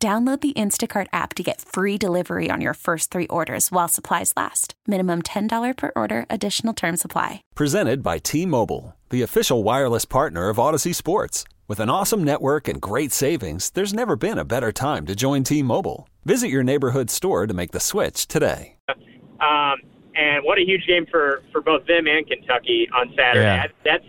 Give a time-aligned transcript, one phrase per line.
[0.00, 4.32] Download the Instacart app to get free delivery on your first three orders while supplies
[4.36, 4.74] last.
[4.86, 7.42] Minimum $10 per order, additional term supply.
[7.56, 11.42] Presented by T Mobile, the official wireless partner of Odyssey Sports.
[11.66, 15.42] With an awesome network and great savings, there's never been a better time to join
[15.42, 16.08] T Mobile.
[16.24, 18.76] Visit your neighborhood store to make the switch today.
[19.40, 19.78] Um,
[20.14, 23.40] and what a huge game for, for both them and Kentucky on Saturday.
[23.42, 23.66] Yeah.
[23.84, 24.04] That's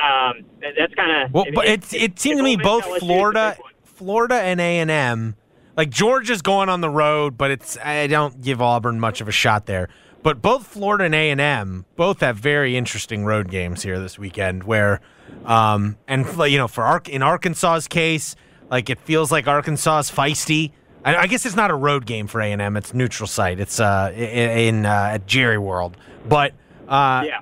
[0.00, 0.44] um,
[0.76, 3.56] that's kind of Well, but it it seemed to me both Florida,
[4.00, 5.36] Florida and A and M,
[5.76, 9.30] like Georgia's going on the road, but it's I don't give Auburn much of a
[9.30, 9.90] shot there.
[10.22, 14.18] But both Florida and A and M both have very interesting road games here this
[14.18, 14.64] weekend.
[14.64, 15.02] Where,
[15.44, 18.36] um, and you know, for Ark in Arkansas's case,
[18.70, 20.72] like it feels like Arkansas is feisty.
[21.04, 23.60] I, I guess it's not a road game for A and M; it's neutral site.
[23.60, 26.54] It's uh in, uh, at Jerry World, but
[26.88, 27.40] uh, yeah.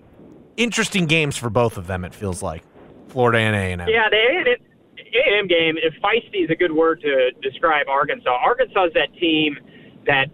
[0.56, 2.04] interesting games for both of them.
[2.04, 2.64] It feels like
[3.10, 3.88] Florida and A and M.
[3.88, 4.56] Yeah, the
[5.14, 9.58] A&M game, if feisty is a good word to describe Arkansas, Arkansas is that team
[10.06, 10.26] that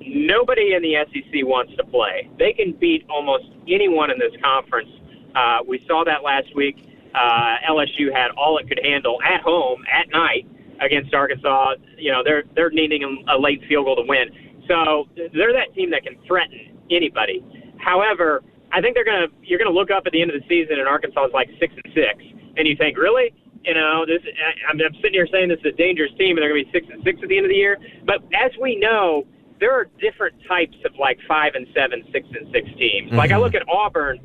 [0.00, 2.30] nobody in the SEC wants to play.
[2.38, 4.88] They can beat almost anyone in this conference.
[5.34, 6.76] Uh, we saw that last week.
[7.14, 10.46] Uh, LSU had all it could handle at home at night
[10.80, 11.74] against Arkansas.
[11.96, 14.28] You know, they're they're needing a, late field goal to win.
[14.68, 17.42] So they're that team that can threaten anybody.
[17.78, 18.42] However,
[18.72, 20.86] I think they're gonna you're gonna look up at the end of the season and
[20.86, 22.22] Arkansas is like six and six,
[22.56, 23.32] and you think really,
[23.64, 26.42] you know, this I- I'm, I'm sitting here saying this is a dangerous team and
[26.42, 27.78] they're gonna be six and six at the end of the year.
[28.04, 29.24] But as we know,
[29.60, 33.12] there are different types of like five and seven, six and six teams.
[33.12, 34.20] Like I look at Auburn.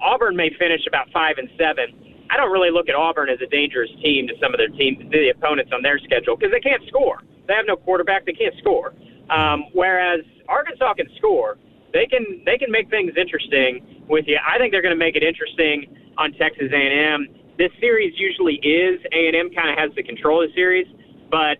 [0.00, 2.26] Auburn may finish about five and seven.
[2.30, 5.08] I don't really look at Auburn as a dangerous team to some of their team,
[5.12, 7.22] the opponents on their schedule because they can't score.
[7.46, 8.26] They have no quarterback.
[8.26, 8.94] They can't score.
[9.30, 11.58] Um, whereas Arkansas can score.
[11.92, 14.38] They can they can make things interesting with you.
[14.46, 15.86] I think they're going to make it interesting
[16.18, 17.26] on Texas A&M.
[17.58, 20.86] This series usually is A&M kind of has the control of the series,
[21.30, 21.58] but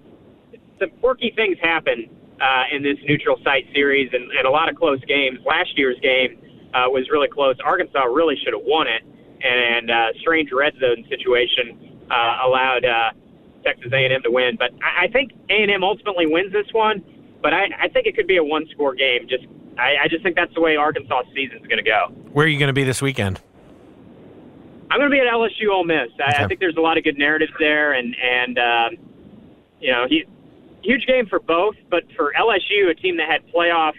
[0.78, 4.76] some quirky things happen uh, in this neutral site series and, and a lot of
[4.76, 5.38] close games.
[5.46, 6.38] Last year's game
[6.74, 7.56] uh, was really close.
[7.64, 9.02] Arkansas really should have won it,
[9.42, 13.10] and uh, strange red zone situation uh, allowed uh,
[13.64, 14.56] Texas A&M to win.
[14.58, 17.02] But I, I think A&M ultimately wins this one.
[17.42, 19.28] But I, I think it could be a one-score game.
[19.28, 19.44] Just
[19.78, 22.08] I, I just think that's the way Arkansas season's going to go.
[22.32, 23.40] Where are you going to be this weekend?
[24.90, 26.08] I'm going to be at LSU Ole Miss.
[26.20, 26.44] I, Okay.
[26.44, 28.96] I think there's a lot of good narratives there, and and um,
[29.80, 30.24] you know, he,
[30.82, 31.74] huge game for both.
[31.90, 33.92] But for LSU, a team that had playoff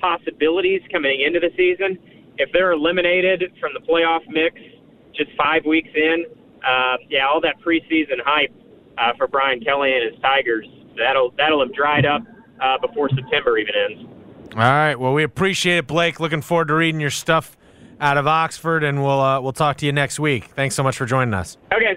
[0.00, 1.98] possibilities coming into the season,
[2.38, 4.60] if they're eliminated from the playoff mix
[5.14, 6.26] just five weeks in,
[6.66, 8.52] uh, yeah, all that preseason hype
[8.98, 10.66] uh, for Brian Kelly and his Tigers
[10.96, 12.22] that'll that'll have dried up
[12.60, 14.08] uh, before September even ends.
[14.52, 14.94] All right.
[14.94, 16.20] Well, we appreciate it, Blake.
[16.20, 17.56] Looking forward to reading your stuff
[18.04, 20.44] out of Oxford, and we'll uh, we'll talk to you next week.
[20.44, 21.56] Thanks so much for joining us.
[21.72, 21.96] Okay.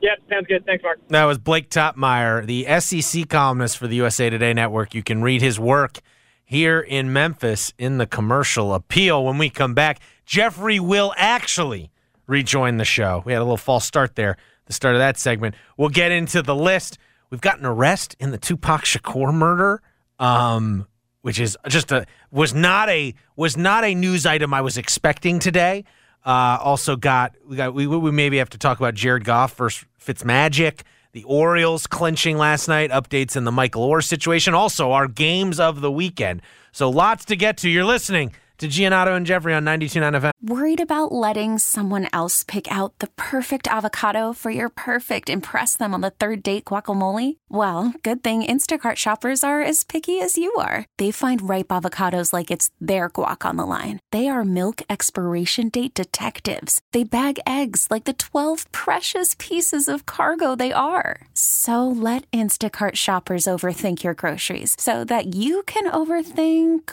[0.00, 0.64] Yep, sounds good.
[0.64, 0.98] Thanks, Mark.
[1.08, 4.94] That was Blake Toppmeyer, the SEC columnist for the USA Today Network.
[4.94, 6.00] You can read his work
[6.44, 9.24] here in Memphis in the commercial appeal.
[9.24, 11.90] When we come back, Jeffrey will actually
[12.26, 13.22] rejoin the show.
[13.26, 14.36] We had a little false start there,
[14.66, 15.54] the start of that segment.
[15.76, 16.98] We'll get into the list.
[17.30, 19.82] We've got an arrest in the Tupac Shakur murder,
[20.18, 20.86] um,
[21.26, 25.40] which is just a was not a was not a news item I was expecting
[25.40, 25.82] today.
[26.24, 29.86] Uh, also got we got we, we maybe have to talk about Jared Goff versus
[30.00, 30.82] Fitzmagic.
[31.10, 32.92] The Orioles clinching last night.
[32.92, 34.54] Updates in the Michael Oher situation.
[34.54, 36.42] Also our games of the weekend.
[36.70, 37.68] So lots to get to.
[37.68, 40.30] You're listening to Giannotto and Jeffrey on 92.9 FM.
[40.42, 45.92] Worried about letting someone else pick out the perfect avocado for your perfect impress them
[45.92, 47.38] on the third date guacamole?
[47.48, 50.84] Well, good thing Instacart shoppers are as picky as you are.
[50.98, 53.98] They find ripe avocados like it's their guac on the line.
[54.12, 56.80] They are milk expiration date detectives.
[56.92, 61.26] They bag eggs like the 12 precious pieces of cargo they are.
[61.34, 66.92] So let Instacart shoppers overthink your groceries so that you can overthink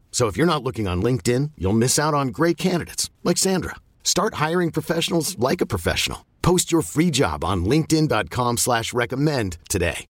[0.11, 3.77] So if you're not looking on LinkedIn, you'll miss out on great candidates like Sandra.
[4.03, 6.27] Start hiring professionals like a professional.
[6.43, 10.05] Post your free job on LinkedIn.com slash recommend today.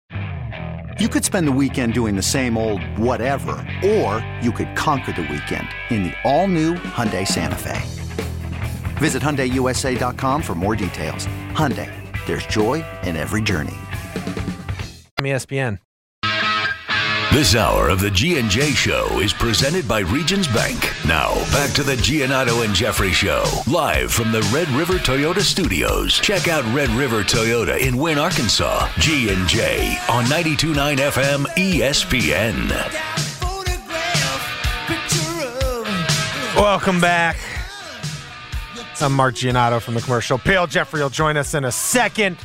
[1.00, 5.22] You could spend the weekend doing the same old whatever, or you could conquer the
[5.24, 7.82] weekend in the all-new Hyundai Santa Fe.
[9.00, 11.28] Visit HyundaiUSA.com for more details.
[11.54, 11.90] Hyundai,
[12.28, 13.78] there's joy in every journey.
[15.20, 15.80] ESPN.
[17.32, 20.92] This hour of the G&J Show is presented by Regions Bank.
[21.08, 26.20] Now, back to the Giannotto and Jeffrey Show, live from the Red River Toyota Studios.
[26.20, 28.92] Check out Red River Toyota in Wynne, Arkansas.
[29.00, 32.70] G&J on 92.9 FM ESPN.
[36.58, 37.38] Welcome back.
[39.00, 40.38] I'm Mark Giannotto from the commercial.
[40.38, 42.36] Pale Jeffrey will join us in a second.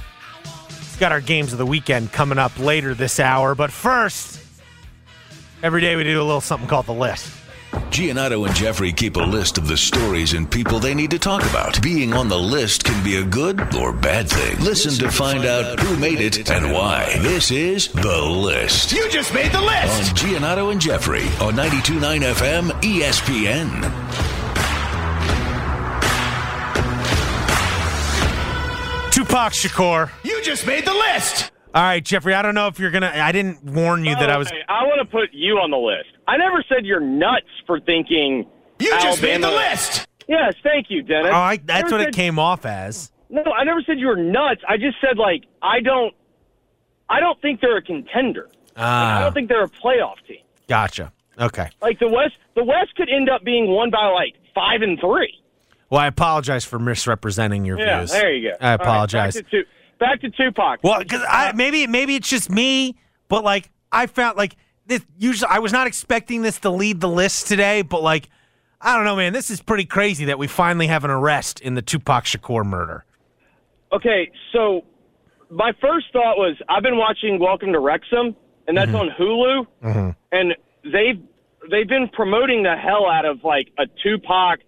[0.68, 3.56] We've got our games of the weekend coming up later this hour.
[3.56, 4.35] But first,
[5.62, 7.30] every day we do a little something called the list.
[7.90, 11.42] Giannotto and Jeffrey keep a list of the stories and people they need to talk
[11.48, 11.80] about.
[11.82, 14.58] Being on the list can be a good or bad thing.
[14.64, 17.16] Listen to find out who made it and why.
[17.18, 18.92] This is The List.
[18.92, 20.10] You just made the list!
[20.10, 23.82] On Giannotto and Jeffrey on 92.9 FM ESPN.
[29.12, 30.10] Tupac Shakur.
[30.24, 31.50] You just made the list!
[31.76, 33.14] All right, Jeffrey, I don't know if you're going to.
[33.22, 34.48] I didn't warn you that I was.
[34.48, 36.08] Okay, I want to put you on the list.
[36.26, 38.46] I never said you're nuts for thinking.
[38.78, 40.06] You just made the list!
[40.26, 41.32] Yes, thank you, Dennis.
[41.34, 43.12] Oh, I, that's what it came off as.
[43.28, 44.62] No, I never said you were nuts.
[44.66, 46.14] I just said like I don't.
[47.10, 48.48] I don't think they're a contender.
[48.74, 50.38] I Ah, don't think they're a playoff team.
[50.68, 51.12] gotcha.
[51.38, 51.68] Okay.
[51.82, 55.34] Like the West, the West could end up being won by like five and three.
[55.90, 58.10] Well, I apologize for misrepresenting your Yeah, views.
[58.12, 58.56] there you go.
[58.60, 59.34] I All right, apologize.
[59.36, 59.64] back, to
[59.98, 60.80] back to Tupac.
[60.82, 62.96] Well, because I maybe maybe it's just me,
[63.28, 64.56] but like I found like
[64.86, 65.04] this.
[65.18, 68.28] Usually, I was not expecting this to lead the list today, but like
[68.80, 69.32] I don't know, man.
[69.32, 73.04] This is pretty crazy that we finally have an arrest in the Tupac Shakur murder.
[73.92, 74.82] Okay, so
[75.50, 78.96] my first thought was I've been watching Welcome to Wrexham, and that's mm-hmm.
[78.96, 80.10] on Hulu, mm-hmm.
[80.32, 80.54] and
[80.84, 81.22] they've
[81.70, 84.60] they've been promoting the hell out of like a Tupac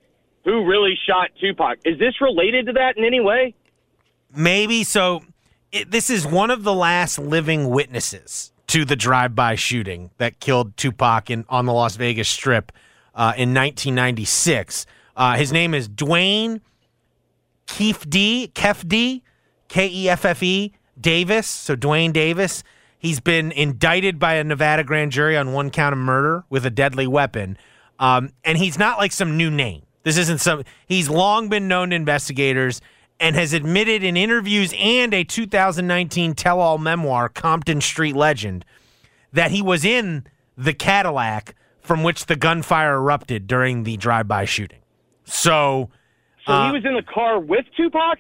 [0.45, 1.79] who really shot Tupac.
[1.85, 3.55] Is this related to that in any way?
[4.35, 5.23] Maybe so.
[5.71, 10.77] It, this is one of the last living witnesses to the drive-by shooting that killed
[10.77, 12.73] Tupac in on the Las Vegas Strip
[13.15, 14.87] uh, in 1996.
[15.17, 16.61] Uh, his name is Dwayne
[17.67, 19.23] Keefe D, Kef D,
[19.69, 21.47] K E F F E Davis.
[21.47, 22.65] So Dwayne Davis.
[22.99, 26.71] He's been indicted by a Nevada grand jury on one count of murder with a
[26.71, 27.57] deadly weapon.
[28.01, 29.83] Um, and he's not like some new name.
[30.03, 30.65] This isn't some.
[30.87, 32.81] He's long been known to investigators
[33.21, 38.65] and has admitted in interviews and a 2019 tell-all memoir, Compton Street Legend,
[39.33, 40.25] that he was in
[40.57, 44.81] the Cadillac from which the gunfire erupted during the drive-by shooting.
[45.25, 45.91] So.
[46.47, 48.19] So Uh, he was in the car with Tupac.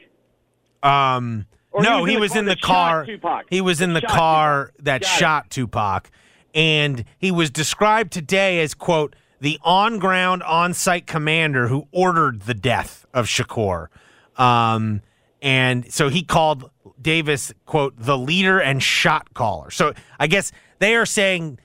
[0.82, 3.04] Um, Or no, he was in the car.
[3.04, 3.44] Tupac.
[3.50, 6.10] He was in the car that shot Tupac,
[6.54, 13.06] and he was described today as quote the on-ground, on-site commander who ordered the death
[13.14, 13.88] of Shakur.
[14.38, 15.02] Um,
[15.42, 16.70] and so he called
[17.00, 19.70] Davis quote the leader and shot caller.
[19.70, 21.58] So I guess they are saying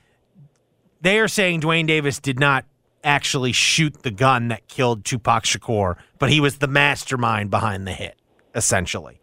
[1.01, 2.65] they are saying Dwayne Davis did not
[3.03, 7.91] actually shoot the gun that killed Tupac Shakur, but he was the mastermind behind the
[7.91, 8.17] hit,
[8.55, 9.19] essentially.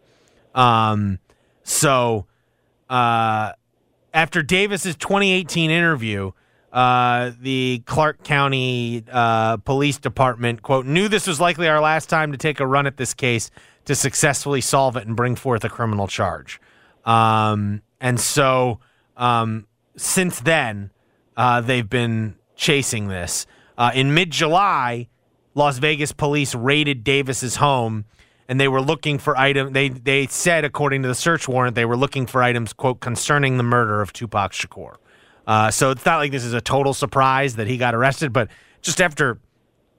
[0.53, 1.19] Um,
[1.63, 2.27] so
[2.89, 3.53] uh,
[4.13, 6.31] after Davis's 2018 interview,
[6.71, 12.31] uh, the Clark County uh, Police Department quote knew this was likely our last time
[12.31, 13.51] to take a run at this case
[13.85, 16.61] to successfully solve it and bring forth a criminal charge.
[17.03, 18.79] Um, and so
[19.17, 20.91] um, since then,
[21.35, 23.45] uh, they've been chasing this.
[23.77, 25.09] Uh, in mid July,
[25.55, 28.05] Las Vegas police raided Davis's home
[28.47, 31.85] and they were looking for item they they said according to the search warrant they
[31.85, 34.95] were looking for items quote concerning the murder of Tupac Shakur.
[35.47, 38.49] Uh, so it's not like this is a total surprise that he got arrested, but
[38.81, 39.39] just after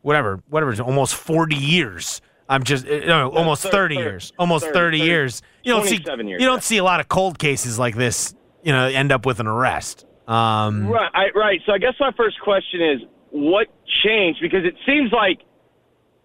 [0.02, 4.32] whatever whatever almost 40 years I'm just uh, no, almost thir- 30 years.
[4.38, 5.42] Almost 30, 30, 30, years.
[5.62, 6.60] You don't see years, you don't yeah.
[6.60, 10.04] see a lot of cold cases like this, you know, end up with an arrest.
[10.28, 11.60] Um Right, I, right.
[11.64, 13.68] So I guess my first question is, what
[14.04, 14.40] changed?
[14.42, 15.40] Because it seems like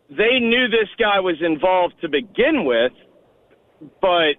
[0.09, 2.91] they knew this guy was involved to begin with,
[4.01, 4.35] but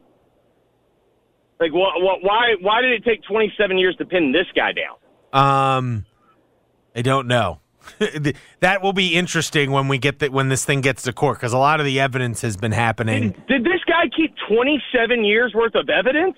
[1.61, 4.97] like, what, what, why, why did it take 27 years to pin this guy down?
[5.33, 6.07] Um,
[6.95, 7.61] I don't know.
[8.61, 11.53] that will be interesting when we get that when this thing gets to court because
[11.53, 13.31] a lot of the evidence has been happening.
[13.31, 16.37] Did, did this guy keep 27 years worth of evidence?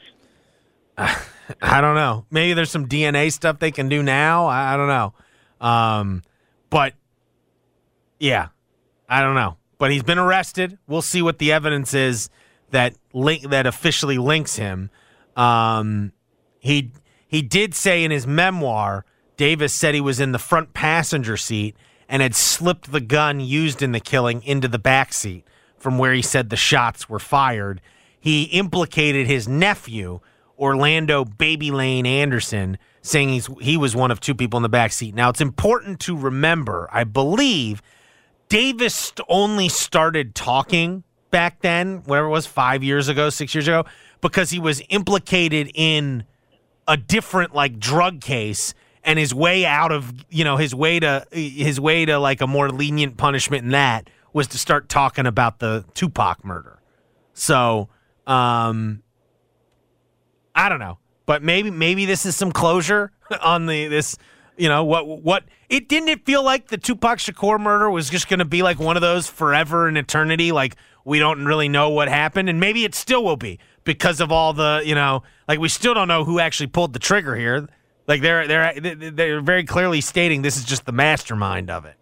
[1.62, 2.26] I don't know.
[2.30, 4.46] Maybe there's some DNA stuff they can do now.
[4.46, 5.14] I, I don't know.
[5.60, 6.22] Um,
[6.68, 6.94] but
[8.18, 8.48] yeah,
[9.08, 9.56] I don't know.
[9.78, 10.78] But he's been arrested.
[10.86, 12.28] We'll see what the evidence is
[12.70, 14.90] that link that officially links him.
[15.40, 16.12] Um,
[16.58, 16.92] he
[17.26, 19.06] he did say in his memoir,
[19.36, 21.76] Davis said he was in the front passenger seat
[22.08, 25.46] and had slipped the gun used in the killing into the back seat
[25.78, 27.80] from where he said the shots were fired.
[28.18, 30.20] He implicated his nephew,
[30.58, 34.92] Orlando Baby Lane Anderson, saying he's he was one of two people in the back
[34.92, 35.14] seat.
[35.14, 37.80] Now it's important to remember, I believe
[38.50, 43.86] Davis only started talking back then, whatever it was, five years ago, six years ago,
[44.20, 46.24] because he was implicated in
[46.86, 48.74] a different like drug case
[49.04, 52.46] and his way out of you know his way to his way to like a
[52.46, 56.80] more lenient punishment in that was to start talking about the Tupac murder.
[57.32, 57.88] So,
[58.26, 59.02] um
[60.54, 63.12] I don't know, but maybe maybe this is some closure
[63.42, 64.16] on the this
[64.56, 68.28] you know what what it didn't it feel like the Tupac Shakur murder was just
[68.28, 70.52] going to be like one of those forever and eternity?
[70.52, 73.58] Like we don't really know what happened and maybe it still will be
[73.94, 76.98] because of all the you know like we still don't know who actually pulled the
[76.98, 77.68] trigger here
[78.06, 78.72] like they're they're
[79.10, 81.96] they're very clearly stating this is just the mastermind of it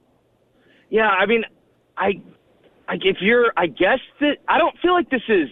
[0.90, 1.44] Yeah, I mean,
[1.96, 2.20] I,
[2.88, 5.48] I if you're, I guess that I don't feel like this is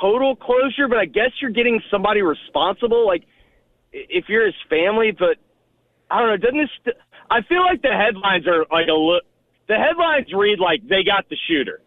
[0.00, 3.06] total closure, but I guess you're getting somebody responsible.
[3.06, 3.24] Like
[3.92, 5.36] if you're his family, but
[6.10, 6.36] I don't know.
[6.36, 6.70] Doesn't this?
[6.80, 6.96] st-
[7.30, 9.24] I feel like the headlines are like a look.
[9.68, 11.80] The headlines read like they got the shooter.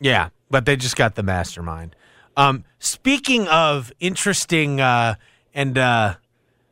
[0.00, 1.94] Yeah, but they just got the mastermind.
[2.36, 5.16] Um, speaking of interesting uh,
[5.54, 6.16] and uh,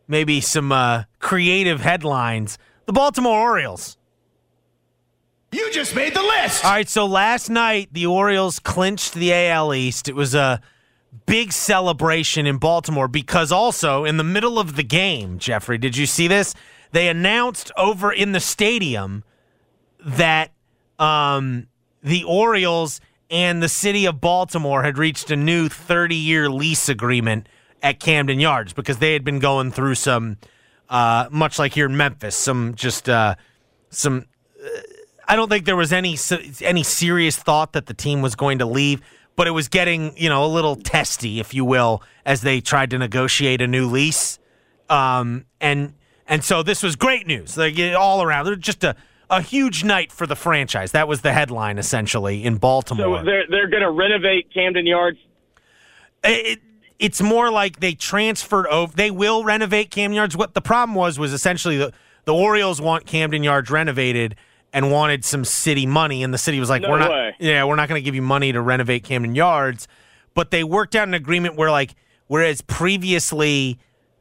[0.09, 3.97] maybe some uh, creative headlines, the Baltimore Orioles.
[5.53, 6.65] You just made the list.
[6.65, 10.09] All right, so last night the Orioles clinched the AL East.
[10.09, 10.61] It was a
[11.27, 16.07] big celebration in Baltimore because also in the middle of the game, Jeffrey, did you
[16.07, 16.55] see this?
[16.93, 19.25] They announced over in the stadium
[20.05, 20.53] that
[20.99, 21.67] um,
[22.03, 27.49] the Orioles and the city of Baltimore had reached a new 30 year lease agreement
[27.83, 30.37] at Camden Yards because they had been going through some,
[30.89, 33.37] uh, much like here in Memphis, some just uh,
[33.91, 34.27] some.
[35.27, 36.19] I don't think there was any
[36.61, 39.01] any serious thought that the team was going to leave,
[39.37, 42.91] but it was getting you know a little testy, if you will, as they tried
[42.91, 44.39] to negotiate a new lease.
[44.89, 45.95] Um, and
[46.27, 48.49] and so this was great news, like all around.
[48.49, 48.97] Was just a
[49.31, 50.93] a huge night for the franchise.
[50.93, 53.21] That was the headline essentially in Baltimore.
[53.21, 55.19] So they're they're going to renovate Camden Yards.
[56.25, 56.61] it,
[56.99, 58.95] it's more like they transferred over.
[58.95, 60.37] They will renovate Camden Yards.
[60.37, 61.93] What the problem was was essentially the
[62.27, 64.37] the Orioles want Camden Yards renovated
[64.73, 67.35] and wanted some city money, and the city was like, No "We're not, way.
[67.41, 69.89] yeah, we're not going to give you money to renovate Camden Yards."
[70.35, 71.95] But they worked out an agreement where, like,
[72.29, 73.79] whereas previously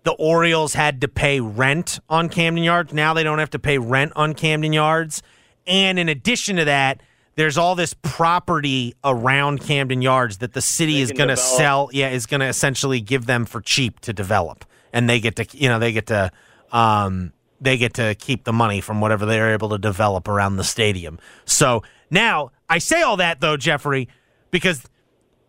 [0.10, 3.78] the Orioles had to pay rent on Camden Yards, now they don't have to pay
[3.78, 5.22] rent on Camden Yards.
[5.68, 7.02] And in addition to that,
[7.36, 11.92] there's all this property around Camden Yards that the city They is going to sell.
[11.94, 15.46] Yeah, is going to essentially give them for cheap to develop, and they get to,
[15.56, 16.32] you know, they get to,
[16.72, 20.64] um, they get to keep the money from whatever they're able to develop around the
[20.64, 21.20] stadium.
[21.46, 24.10] So now I say all that though, Jeffrey,
[24.50, 24.82] because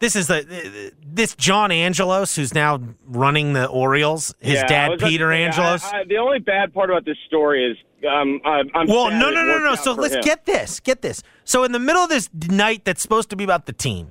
[0.00, 4.34] this is the this John Angelos who's now running the Orioles.
[4.40, 5.84] His Yeah, dad, was about to Peter say, Angelos.
[5.84, 7.76] I- the only bad part about this story is
[8.08, 9.74] um, I'm, I'm Well, no, no, no, no.
[9.74, 10.22] So let's him.
[10.22, 10.80] get this.
[10.80, 11.22] Get this.
[11.44, 14.10] So in the middle of this night that's supposed to be about the team,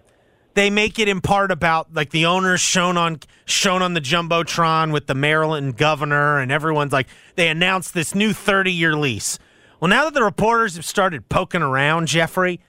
[0.53, 4.91] they make it in part about like the owners shown on shown on the jumbotron
[4.93, 9.39] with the Maryland governor, and everyone's like they announced this new 30 year lease.
[9.79, 12.60] Well, now that the reporters have started poking around, Jeffrey,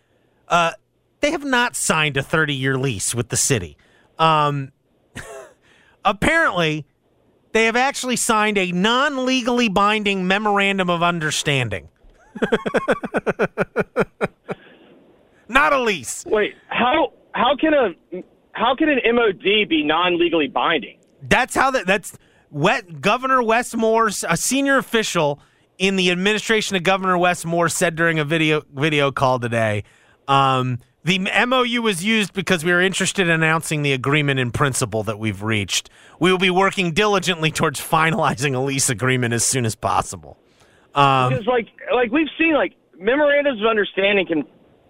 [0.48, 0.72] uh,
[1.20, 3.76] they have not signed a 30 year lease with the city.
[4.18, 4.72] Um,
[6.04, 6.86] apparently,
[7.52, 11.88] they have actually signed a non legally binding memorandum of understanding.
[15.48, 16.24] Not a lease.
[16.26, 17.92] Wait, how how can a
[18.52, 20.98] how can an MOD be non legally binding?
[21.22, 21.86] That's how that.
[21.88, 22.16] That's
[22.50, 25.40] Wet, Governor Wes Moore, a senior official
[25.76, 29.82] in the administration of Governor Wes Moore, said during a video video call today.
[30.28, 35.02] Um, the MOU was used because we are interested in announcing the agreement in principle
[35.04, 35.88] that we've reached.
[36.19, 40.37] We will be working diligently towards finalizing a lease agreement as soon as possible.
[40.95, 44.45] Um, Because like like we've seen like memorandums of understanding can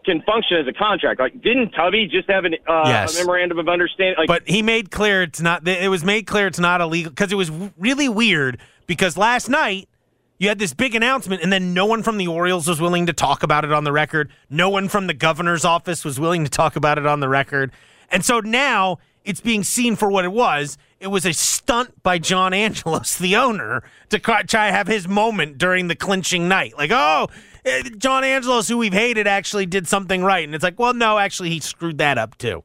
[0.04, 1.20] can function as a contract.
[1.20, 3.14] Like didn't Tubby just have an, uh, Yes.
[3.16, 4.16] a memorandum of understanding?
[4.18, 5.68] Like but he made clear it's not.
[5.68, 8.58] It was made clear it's not illegal because it was really weird.
[8.86, 9.89] Because last night
[10.40, 13.12] you had this big announcement, and then no one from the Orioles was willing to
[13.12, 14.32] talk about it on the record.
[14.48, 17.70] No one from the governor's office was willing to talk about it on the record.
[18.10, 20.78] And so now it's being seen for what it was.
[20.98, 25.58] it was a stunt by John Angelos, the owner, to try to have his moment
[25.58, 26.72] during the clinching night.
[26.76, 27.28] Like, oh,
[27.66, 30.44] eh, John Angelos, who we've hated, actually did something right.
[30.44, 32.64] And it's like, well, no, actually, he screwed that up too.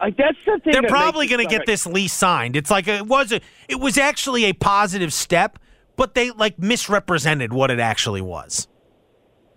[0.00, 0.72] Like that's the thing.
[0.72, 2.56] They're probably going to get this lease signed.
[2.56, 5.58] It's like it was a, it was actually a positive step,
[5.96, 8.68] but they like misrepresented what it actually was.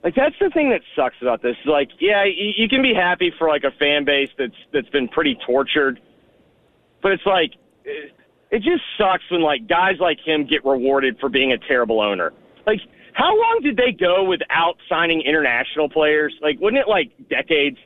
[0.04, 1.56] Like that's the thing that sucks about this.
[1.66, 5.08] Like, yeah, you, you can be happy for like a fan base that's that's been
[5.08, 6.00] pretty tortured,
[7.02, 7.54] but it's like
[7.84, 8.14] it,
[8.52, 12.32] it just sucks when like guys like him get rewarded for being a terrible owner.
[12.66, 12.80] Like,
[13.14, 16.34] how long did they go without signing international players?
[16.42, 17.78] Like, wasn't it like decades?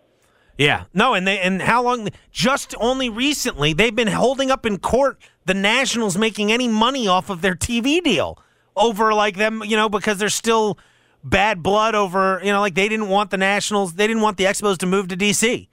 [0.58, 0.84] Yeah.
[0.93, 5.17] No, and they and how long just only recently they've been holding up in court
[5.45, 8.38] the Nationals making any money off of their TV deal
[8.75, 10.77] over like them, you know, because there's still
[11.24, 14.45] bad blood over, you know, like they didn't want the Nationals, they didn't want the
[14.45, 15.67] Expos to move to DC.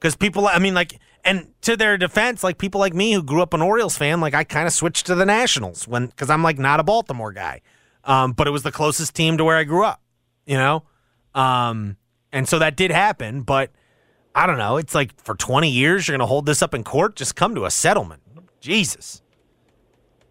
[0.00, 3.40] Cuz people I mean like and to their defense, like people like me who grew
[3.40, 6.42] up an Orioles fan, like I kind of switched to the Nationals when cuz I'm
[6.42, 7.60] like not a Baltimore guy.
[8.04, 10.02] Um, but it was the closest team to where I grew up,
[10.44, 10.82] you know?
[11.34, 11.96] Um,
[12.32, 13.70] and so that did happen, but
[14.34, 14.76] I don't know.
[14.76, 17.16] It's like for 20 years, you're going to hold this up in court.
[17.16, 18.23] Just come to a settlement.
[18.64, 19.20] Jesus.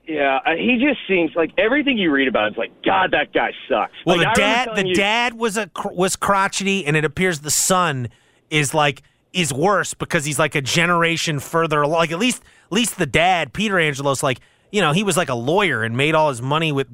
[0.06, 3.94] Yeah, he just seems like everything you read about is like, God, that guy sucks.
[4.06, 7.50] Well, Like, the dad, the you- dad was a was crotchety, and it appears the
[7.52, 8.10] son
[8.50, 12.00] is like is worse because he's like a generation further along.
[12.00, 14.40] Like at least, at least the dad, Peter Angelos, like
[14.74, 16.88] you know, he was like a lawyer and made all his money with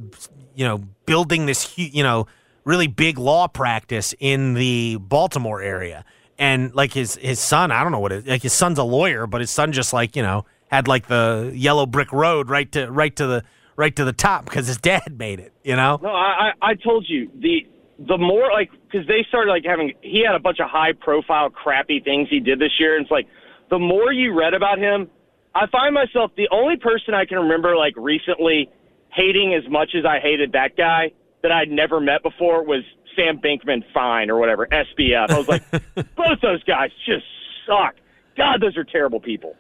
[0.54, 2.28] you know building this you know
[2.64, 6.06] really big law practice in the Baltimore area.
[6.38, 9.26] And like his his son, I don't know what it like his son's a lawyer,
[9.26, 12.90] but his son just like you know had like the yellow brick road right to
[12.90, 13.44] right to the
[13.76, 15.54] right to the top because his dad made it.
[15.64, 16.00] You know.
[16.02, 17.68] No, I, I I told you the
[18.08, 21.50] the more like because they started like having he had a bunch of high profile
[21.50, 23.28] crappy things he did this year, and it's like
[23.70, 25.10] the more you read about him,
[25.54, 28.70] I find myself the only person I can remember like recently
[29.12, 31.12] hating as much as I hated that guy
[31.42, 32.84] that I'd never met before was
[33.16, 35.30] Sam Bankman Fine or whatever SBF.
[35.30, 35.70] I was like,
[36.16, 37.26] both those guys just
[37.66, 37.96] suck.
[38.38, 39.56] God, those are terrible people.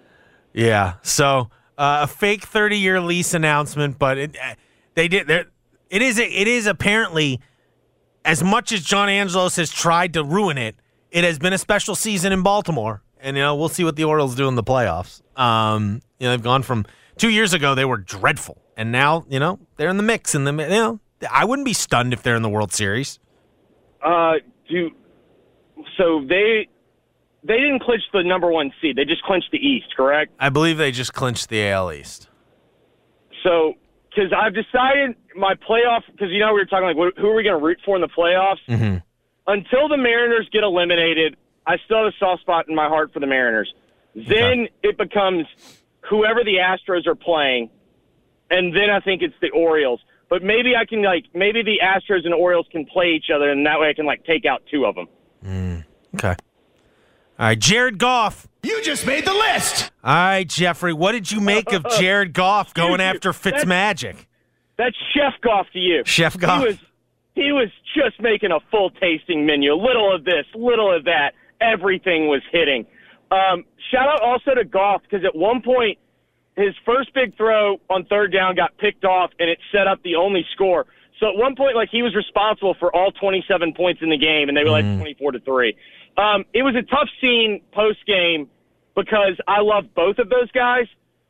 [0.53, 0.95] Yeah.
[1.01, 4.55] So uh, a fake 30 year lease announcement, but it, uh,
[4.95, 5.29] they did.
[5.29, 6.19] It is.
[6.19, 7.39] It is apparently
[8.25, 10.75] as much as John Angelos has tried to ruin it.
[11.12, 14.03] It has been a special season in Baltimore, and you know we'll see what the
[14.03, 15.21] Orioles do in the playoffs.
[15.39, 16.85] Um, you know they've gone from
[17.17, 20.35] two years ago they were dreadful, and now you know they're in the mix.
[20.35, 20.99] And the you know
[21.31, 23.19] I wouldn't be stunned if they're in the World Series.
[24.03, 24.33] Uh,
[24.69, 24.91] do
[25.97, 26.67] so they
[27.43, 28.95] they didn't clinch the number one seed.
[28.95, 30.34] They just clinched the East, correct?
[30.39, 32.28] I believe they just clinched the AL East.
[33.43, 33.73] So
[34.10, 37.36] because I've decided my playoff because you know we were talking like wh- who are
[37.36, 38.58] we going to root for in the playoffs?
[38.67, 38.97] Mm-hmm.
[39.47, 43.19] Until the Mariners get eliminated, I still have a soft spot in my heart for
[43.19, 43.73] the Mariners.
[44.15, 45.45] Then it becomes
[46.10, 47.69] whoever the Astros are playing,
[48.49, 50.02] and then I think it's the Orioles.
[50.30, 53.65] But maybe I can like maybe the Astros and Orioles can play each other, and
[53.65, 55.08] that way I can like take out two of them.
[56.15, 56.36] Okay.
[57.39, 58.49] All right, Jared Goff.
[58.63, 59.91] You just made the list.
[60.04, 64.25] All right, Jeffrey, what did you make of Jared Goff going after Fitzmagic?
[64.78, 66.04] That's Chef Goff to you.
[66.06, 66.60] Chef Goff.
[66.62, 66.78] He was
[67.36, 69.73] he was just making a full tasting menu.
[69.73, 71.32] Little of this, little of that.
[71.62, 72.86] Everything was hitting.
[73.32, 75.97] Um, shout out also to Goff because at one point
[76.58, 80.15] his first big throw on third down got picked off and it set up the
[80.15, 80.88] only score.
[81.21, 84.47] So at one point, like he was responsible for all 27 points in the game,
[84.49, 85.75] and they were like 24 to three.
[86.19, 88.49] Um, it was a tough scene post game
[88.95, 90.86] because I love both of those guys.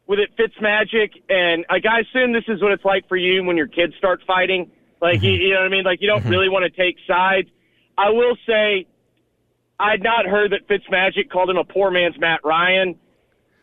[0.07, 3.55] With it Fitzmagic, and like I assume this is what it's like for you when
[3.57, 4.71] your kids start fighting.
[4.99, 5.83] Like you, you know what I mean?
[5.83, 7.47] Like you don't really want to take sides.
[7.95, 8.87] I will say,
[9.79, 12.95] I'd not heard that Fitzmagic called him a poor man's Matt Ryan.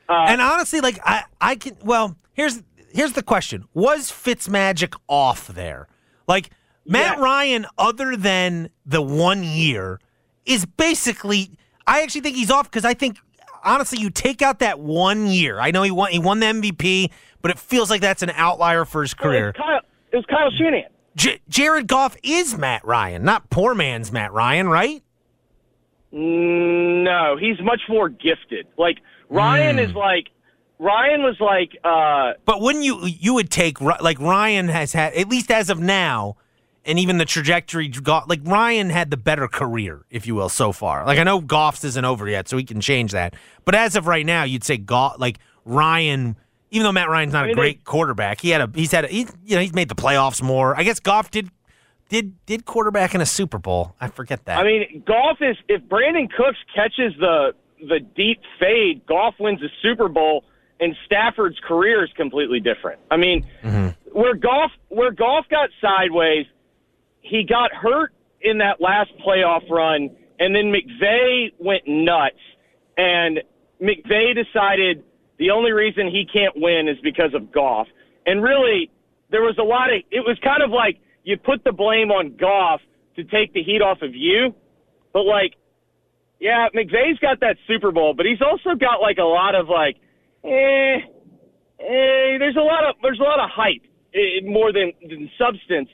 [0.08, 1.76] Uh, and honestly, like I, I can.
[1.82, 2.62] Well, here's
[2.92, 5.88] here's the question: Was Fitzmagic off there?
[6.28, 6.50] Like
[6.86, 7.24] Matt Yeah.
[7.24, 9.98] Ryan, other than the one year,
[10.46, 11.50] is basically.
[11.86, 13.18] I actually think he's off because I think
[13.62, 15.58] honestly, you take out that one year.
[15.60, 17.10] I know he won he won the MVP,
[17.42, 19.50] but it feels like that's an outlier for his career.
[19.50, 19.80] It was Kyle,
[20.12, 20.90] it was Kyle Shanahan.
[21.16, 25.02] J- Jared Goff is Matt Ryan, not poor man's Matt Ryan, right?
[26.12, 28.66] No, he's much more gifted.
[28.78, 30.28] Like Ryan is like
[30.78, 35.28] Ryan was like uh But wouldn't you you would take like Ryan has had at
[35.28, 36.36] least as of now,
[36.86, 40.72] and even the trajectory got like Ryan had the better career, if you will, so
[40.72, 41.04] far.
[41.04, 43.34] Like I know Goff's isn't over yet, so he can change that.
[43.64, 46.36] But as of right now, you'd say Goff like Ryan.
[46.70, 49.26] Even though Matt Ryan's not a great quarterback, he had a he's had a, he,
[49.44, 50.76] you know he's made the playoffs more.
[50.76, 51.50] I guess Goff did
[52.08, 53.94] did did quarterback in a Super Bowl.
[54.00, 54.58] I forget that.
[54.58, 59.70] I mean, Goff is if Brandin Cooks catches the the deep fade, Goff wins the
[59.82, 60.44] Super Bowl,
[60.80, 63.00] and Stafford's career is completely different.
[63.10, 63.88] I mean, mm-hmm.
[64.18, 66.46] where Goff where Goff got sideways,
[67.28, 72.36] he got hurt in that last playoff run, and then McVay went nuts,
[72.96, 73.40] and
[73.82, 75.02] McVay decided
[75.38, 77.88] the only reason he can't win is because of Goff.
[78.24, 78.90] And really,
[79.30, 82.36] there was a lot of it was kind of like you put the blame on
[82.38, 82.80] Goff
[83.16, 84.54] to take the heat off of you,
[85.12, 85.54] but like,
[86.40, 89.96] yeah, McVay's got that Super Bowl, but he's also got like a lot of like,
[90.44, 91.00] eh,
[91.80, 93.82] eh there's a lot of there's a lot of hype
[94.14, 95.88] eh, more than, than substance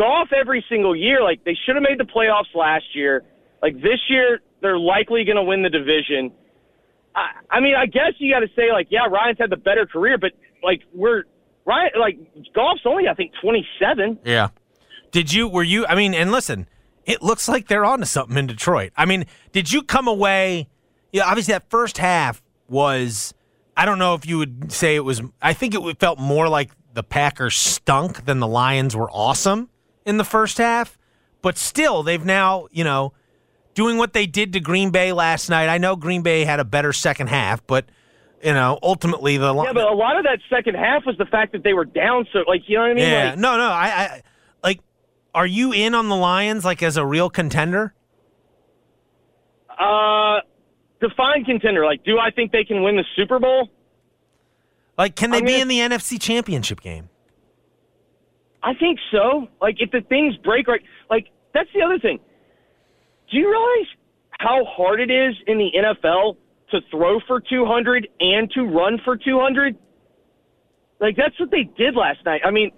[0.00, 1.22] Goff every single year.
[1.22, 3.22] Like they should have made the playoffs last year.
[3.60, 6.32] Like this year, they're likely going to win the division.
[7.14, 9.84] I, I mean, I guess you got to say like, yeah, Ryan's had the better
[9.84, 10.32] career, but
[10.62, 11.24] like we're
[11.66, 12.18] Ryan, like
[12.54, 14.18] Goff's only I think twenty seven.
[14.24, 14.48] Yeah.
[15.10, 15.46] Did you?
[15.46, 15.84] Were you?
[15.86, 16.66] I mean, and listen,
[17.04, 18.92] it looks like they're on to something in Detroit.
[18.96, 20.68] I mean, did you come away?
[21.12, 23.34] Yeah, obviously that first half was.
[23.76, 25.20] I don't know if you would say it was.
[25.42, 29.68] I think it felt more like the Packers stunk than the Lions were awesome
[30.04, 30.98] in the first half,
[31.42, 33.12] but still, they've now, you know,
[33.74, 35.68] doing what they did to Green Bay last night.
[35.68, 37.86] I know Green Bay had a better second half, but
[38.42, 41.52] you know, ultimately the yeah, but a lot of that second half was the fact
[41.52, 42.26] that they were down.
[42.32, 43.08] So, like, you know what I mean?
[43.08, 44.22] Yeah, like, no, no, I, I
[44.62, 44.80] like.
[45.34, 47.94] Are you in on the Lions like as a real contender?
[49.78, 50.40] Uh,
[51.00, 51.84] define contender.
[51.84, 53.68] Like, do I think they can win the Super Bowl?
[54.98, 57.08] Like, can they I'm be gonna- in the NFC Championship game?
[58.62, 59.48] I think so.
[59.60, 62.18] Like if the things break right, like that's the other thing.
[63.30, 63.88] Do you realize
[64.38, 66.36] how hard it is in the NFL
[66.70, 69.76] to throw for 200 and to run for 200?
[71.00, 72.42] Like that's what they did last night.
[72.44, 72.70] I mean,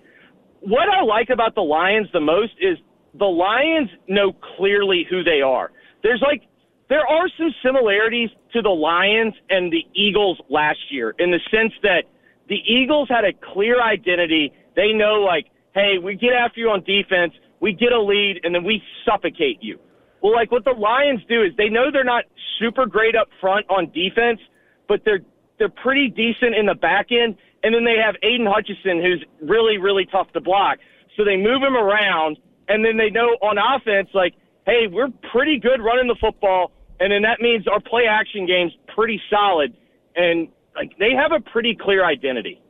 [0.61, 2.79] what I like about the Lions the most is
[3.18, 5.73] the Lions know clearly who they are.
[6.03, 6.42] There's like
[6.88, 11.73] there are some similarities to the Lions and the Eagles last year in the sense
[11.83, 12.05] that
[12.49, 14.53] the Eagles had a clear identity.
[14.77, 18.55] They know like, hey, we get after you on defense, we get a lead, and
[18.55, 19.79] then we suffocate you.
[20.23, 22.25] Well, like what the Lions do is they know they're not
[22.59, 24.41] super great up front on defense,
[24.89, 25.21] but they're
[25.59, 29.79] they're pretty decent in the back end, and then they have Aidan Hutchinson who's really
[29.79, 30.79] really tough to block.
[31.17, 34.35] So they move him around, and then they know on offense like,
[34.67, 38.73] hey, we're pretty good running the football, and then that means our play action game's
[38.95, 39.75] pretty solid,
[40.15, 42.61] and like they have a pretty clear identity.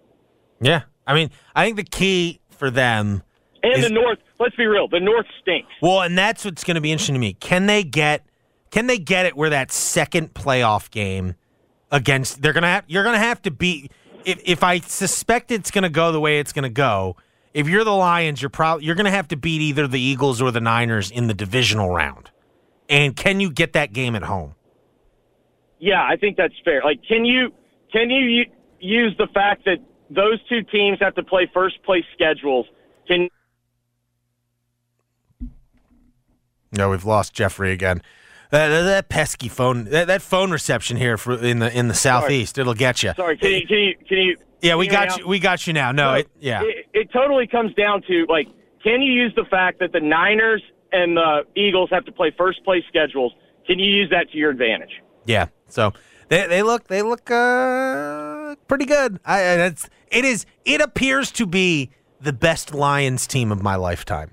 [0.60, 3.24] Yeah, I mean, I think the key for them.
[3.64, 5.68] And is- the North, let's be real, the North stinks.
[5.80, 7.32] Well, and that's what's going to be interesting to me.
[7.34, 8.24] Can they get?
[8.70, 11.34] Can they get it where that second playoff game
[11.90, 13.92] against they're gonna have you're gonna have to beat
[14.24, 17.16] if if I suspect it's gonna go the way it's gonna go,
[17.52, 20.50] if you're the Lions, you're probably you're gonna have to beat either the Eagles or
[20.50, 22.30] the Niners in the divisional round.
[22.88, 24.54] And can you get that game at home?
[25.78, 26.80] Yeah, I think that's fair.
[26.82, 27.52] Like, can you
[27.92, 28.46] can you
[28.80, 29.78] use the fact that
[30.10, 32.66] those two teams have to play first place schedules?
[33.06, 33.28] Can
[36.72, 38.02] No, we've lost Jeffrey again.
[38.50, 42.58] That, that, pesky phone that, that phone reception here for in the in the southeast,
[42.58, 43.12] it'll get you.
[43.16, 44.36] sorry, can you can you can you?
[44.60, 45.28] Yeah, we can you hear me got you.
[45.28, 45.92] We got you now.
[45.92, 46.62] No, it, yeah.
[46.62, 48.48] It, it totally comes down to like,
[48.84, 50.62] can you use the fact that the Niners
[50.92, 53.32] and the Eagles have to play first place schedules?
[53.66, 55.00] Can you use that to your advantage?
[55.24, 55.46] Yeah.
[55.68, 55.94] So
[56.28, 57.34] they they look they look uh,
[58.68, 59.18] pretty good.
[59.24, 64.32] I it's it is it appears to be the best Lions team of my lifetime.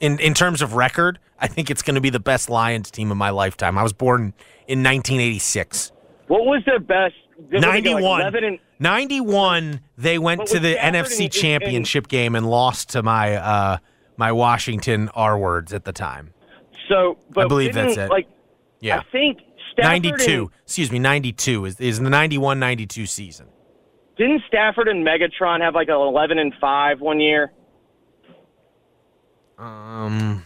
[0.00, 3.10] In in terms of record, I think it's going to be the best Lions team
[3.10, 3.76] of my lifetime.
[3.76, 4.32] I was born
[4.66, 5.92] in 1986.
[6.28, 7.14] What was their best?
[7.50, 8.20] did they go, like, 91.
[8.20, 13.02] 11 and 91 they went to the Stafford NFC and- Championship game and lost to
[13.02, 13.78] my uh
[14.16, 16.34] my Washington R words at the time.
[16.88, 17.16] so.
[17.30, 18.10] But I believe that's it.
[18.10, 18.26] Like,
[18.80, 18.98] Yeah.
[19.00, 19.38] I think
[19.82, 20.40] Stafford 92.
[20.42, 23.46] And, Excuse me, 92 is is the 91 92 season.
[24.16, 27.52] didn't Stafford and Megatron have like an eleven and five one year?
[29.58, 30.44] Um,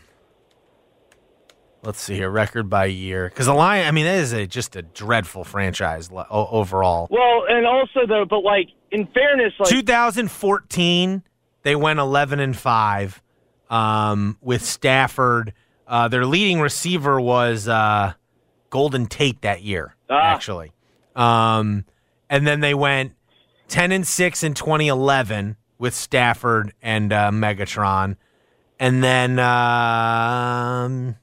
[1.83, 3.29] let's see here, record by year.
[3.29, 7.07] Because the Lion, I mean, that is a just a dreadful franchise overall.
[7.11, 11.23] Well, and also though, but like in fairness, like 2014,
[11.63, 13.21] they went 11 and five.
[13.71, 15.53] Um, with Stafford,
[15.89, 18.13] uh, their leading receiver was uh,
[18.75, 20.35] Golden Tate that year, Ah.
[20.35, 20.73] actually.
[21.15, 21.85] Um,
[22.29, 23.13] and then they went
[23.69, 28.17] 10 and six in 2011 with Stafford and uh, Megatron,
[28.81, 31.15] and then um,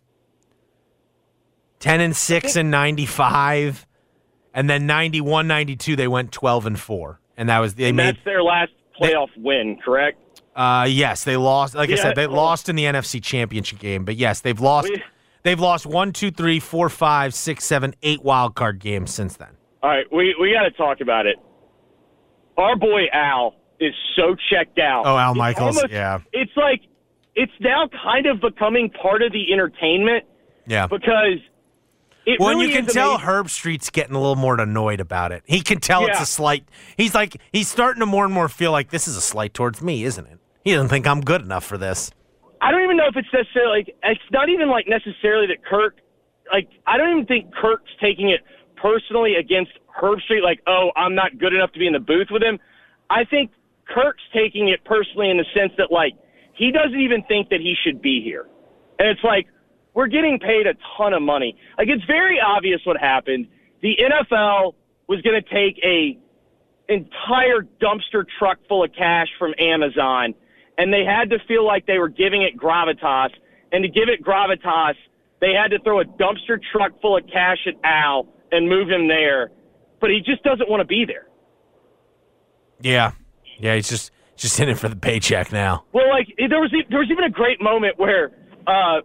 [1.79, 3.85] 10 and six in 95,
[4.53, 8.15] and then 91, 92 they went 12 and four, and that was they and made
[8.15, 10.17] that's their last playoff win, correct?
[10.55, 11.75] uh, yes, they lost.
[11.75, 14.05] Like I said, they well- lost in the NFC Championship game.
[14.05, 14.87] But yes, they've lost.
[14.89, 15.03] We-
[15.43, 19.49] They've lost one, two, three, four, five, six, seven, eight wild card games since then.
[19.83, 21.37] All right, we we got to talk about it.
[22.57, 25.03] Our boy Al is so checked out.
[25.05, 26.19] Oh, Al It's Michaels, almost- yeah.
[26.33, 26.81] It's like
[27.35, 30.25] it's now kind of becoming part of the entertainment
[30.67, 30.85] Yeah.
[30.87, 31.39] because
[32.25, 33.27] it Well, really you can tell amazing.
[33.27, 35.41] Herbstreit's getting a little more annoyed about it.
[35.47, 36.65] He can tell it's a slight.
[36.97, 39.81] He's like he's starting to more and more feel like this is a slight towards
[39.81, 40.37] me, isn't it?
[40.63, 42.11] He doesn't think I'm good enough for this.
[42.61, 45.97] I don't even know if it's necessarily like it's not even like necessarily that Kirk
[46.53, 48.41] like I don't even think Kirk's taking it
[48.75, 52.43] personally against Herbstreit like oh I'm not good enough to be in the booth with
[52.43, 52.59] him.
[53.09, 53.51] I think
[53.87, 56.13] Kirk's taking it personally in the sense that like
[56.53, 58.47] he doesn't even think that he should be here.
[58.99, 59.47] And it's like
[59.93, 61.57] we're getting paid a ton of money.
[61.77, 63.47] Like it's very obvious what happened.
[63.81, 64.75] The NFL
[65.07, 66.17] was going to take a
[66.87, 70.33] entire dumpster truck full of cash from Amazon,
[70.81, 73.29] and they had to feel like they were giving it gravitas.
[73.71, 74.95] And to give it gravitas,
[75.39, 79.07] they had to throw a dumpster truck full of cash at Al and move him
[79.07, 79.51] there.
[79.99, 81.27] But he just doesn't want to be there.
[82.79, 83.11] Yeah,
[83.59, 83.75] yeah.
[83.75, 85.85] He's just just in it for the paycheck now.
[85.93, 88.31] Well, like there was there was even a great moment where
[88.65, 89.01] uh,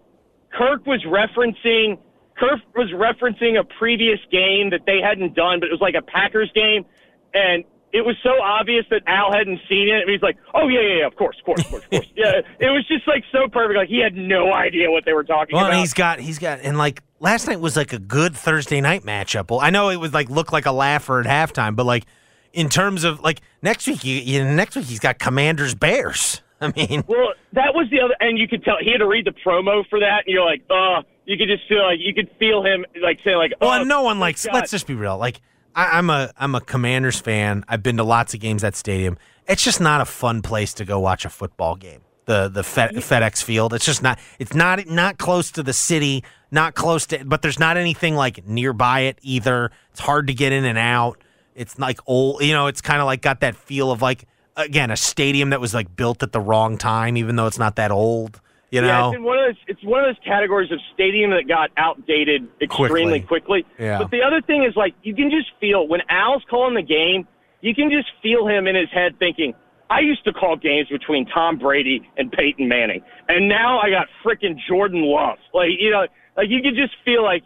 [0.57, 1.99] Kirk was referencing
[2.39, 6.03] Kirk was referencing a previous game that they hadn't done, but it was like a
[6.03, 6.87] Packers game,
[7.35, 7.65] and
[7.97, 10.03] it was so obvious that Al hadn't seen it.
[10.03, 12.07] And he's like, "Oh yeah, yeah, yeah, of course, of course, of course, of course."
[12.15, 13.77] yeah, it was just like so perfect.
[13.79, 15.79] Like he had no idea what they were talking Well, about.
[15.79, 19.51] he's got he's got and like last night was like a good Thursday night matchup.
[19.51, 22.05] Well, I know it was like looked like a laugher at halftime, but like
[22.53, 26.43] in terms of like next week, you, you next week he's got Commanders Bears.
[26.61, 29.27] I mean, Well, that was the other, and you could tell he had to read
[29.27, 32.31] the promo for that, and you're like, oh, you could just feel like you could
[32.39, 34.47] feel him like saying like, "Oh, and no one oh, likes.
[34.47, 35.19] God." Let's just be real.
[35.19, 35.41] Like
[35.77, 37.65] I, I'm a I'm a Commanders fan.
[37.69, 39.19] I've been to lots of games at stadium.
[39.47, 42.01] It's just not a fun place to go watch a football game.
[42.25, 43.75] The the Fed, FedEx Field.
[43.75, 44.19] It's just not.
[44.41, 46.25] It's not not close to the city.
[46.51, 47.25] Not close to.
[47.25, 49.71] But there's not anything like nearby it either.
[49.93, 51.23] It's hard to get in and out.
[51.55, 52.43] It's like old.
[52.43, 52.67] You know.
[52.67, 54.25] It's kind of like got that feel of like
[54.57, 57.77] again a stadium that was like built at the wrong time, even though it's not
[57.77, 58.41] that old.
[58.71, 59.63] You Yeah, it's in one of those.
[59.69, 63.65] It's one of those categories of stadium that got outdated extremely quickly.
[63.79, 63.99] Yeah.
[63.99, 67.29] But the other thing is like you can just feel when Al's calling the game,
[67.61, 69.55] you can just feel him in his head thinking,
[69.89, 74.09] "I used to call games between Tom Brady and Peyton Manning, and now I got
[74.25, 77.45] frickin' Jordan Love." Like you know, like you can just feel like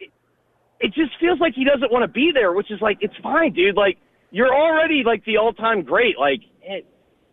[0.00, 0.10] it,
[0.80, 3.52] it just feels like he doesn't want to be there, which is like it's fine,
[3.52, 3.76] dude.
[3.76, 3.98] Like
[4.32, 6.18] you're already like the all-time great.
[6.18, 6.80] Like eh,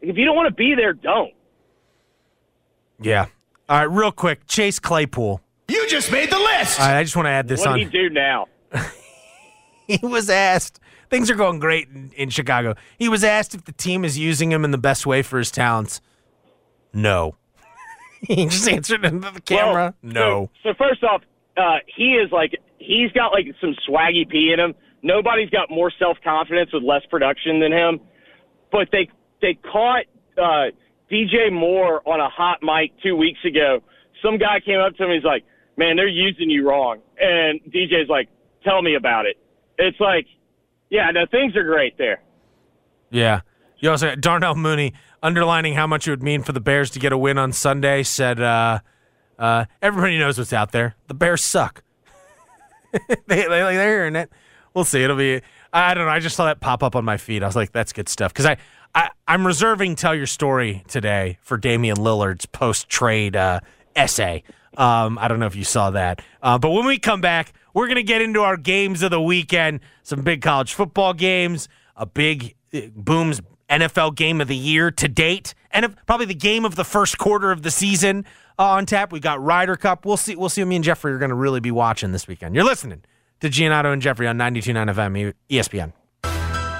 [0.02, 1.34] if you don't want to be there, don't.
[3.02, 3.26] Yeah.
[3.70, 3.84] All right.
[3.84, 5.42] Real quick, Chase Claypool.
[5.68, 6.80] You just made the list.
[6.80, 7.80] All right, I just want to add this What on.
[7.80, 8.48] do he do now?
[9.88, 13.74] he was asked things are going great in, in chicago he was asked if the
[13.74, 16.00] team is using him in the best way for his talents
[16.94, 17.36] no
[18.22, 21.24] he just answered into the camera Well, no So, so first off,
[21.58, 24.74] uh, he is like he's got like some swaggy p in him.
[25.04, 28.00] Nobody's got more self confidence with less production than him.
[28.72, 29.10] But they
[29.42, 30.06] they caught
[30.38, 30.68] uh,
[31.12, 33.80] DJ Moore on a hot mic two weeks ago.
[34.24, 35.12] Some guy came up to him.
[35.12, 35.44] He's like,
[35.78, 38.30] "Man, they're using you wrong." And DJ's like,
[38.64, 39.38] "Tell me about it."
[39.78, 40.28] It's like,
[40.90, 42.22] yeah, no, things are great there.
[43.10, 43.42] yeah
[43.80, 44.94] you also got darnell mooney
[45.24, 48.04] underlining how much it would mean for the bears to get a win on sunday
[48.04, 48.80] said uh,
[49.40, 51.84] uh, everybody knows what's out there the bears suck
[52.92, 54.30] they, they, they're hearing it
[54.74, 55.42] we'll see it'll be
[55.74, 57.72] i don't know i just saw that pop up on my feed i was like
[57.72, 58.58] that's good stuff because I,
[58.94, 63.60] I i'm reserving tell your story today for damian lillard's post-trade uh,
[63.96, 64.44] essay.
[64.78, 66.22] Um, i don't know if you saw that.
[66.42, 69.22] Uh, but when we come back we're going to get into our games of the
[69.22, 74.92] weekend some big college football games a big uh, booms nfl game of the year
[74.92, 78.26] to date and probably the game of the first quarter of the season
[78.60, 79.12] uh, on tap.
[79.12, 80.06] We got ryder cup.
[80.06, 82.28] We'll see we'll see what me and jeffrey are going to really be watching this
[82.28, 82.56] weekend.
[82.56, 83.04] You're listening
[83.40, 85.94] to Giannotto and Jeffrey on 92.9 FM ESPN.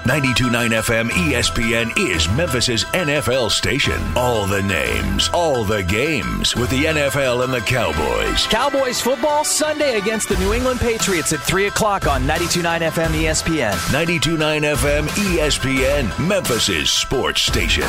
[0.04, 0.50] 92.9
[0.82, 4.00] FM ESPN is Memphis's NFL station.
[4.16, 8.48] All the names, all the games with the NFL and the Cowboys.
[8.48, 13.74] Cowboys football Sunday against the New England Patriots at 3 o'clock on 92.9 FM ESPN.
[13.92, 17.86] 92.9 FM ESPN, Memphis's sports station.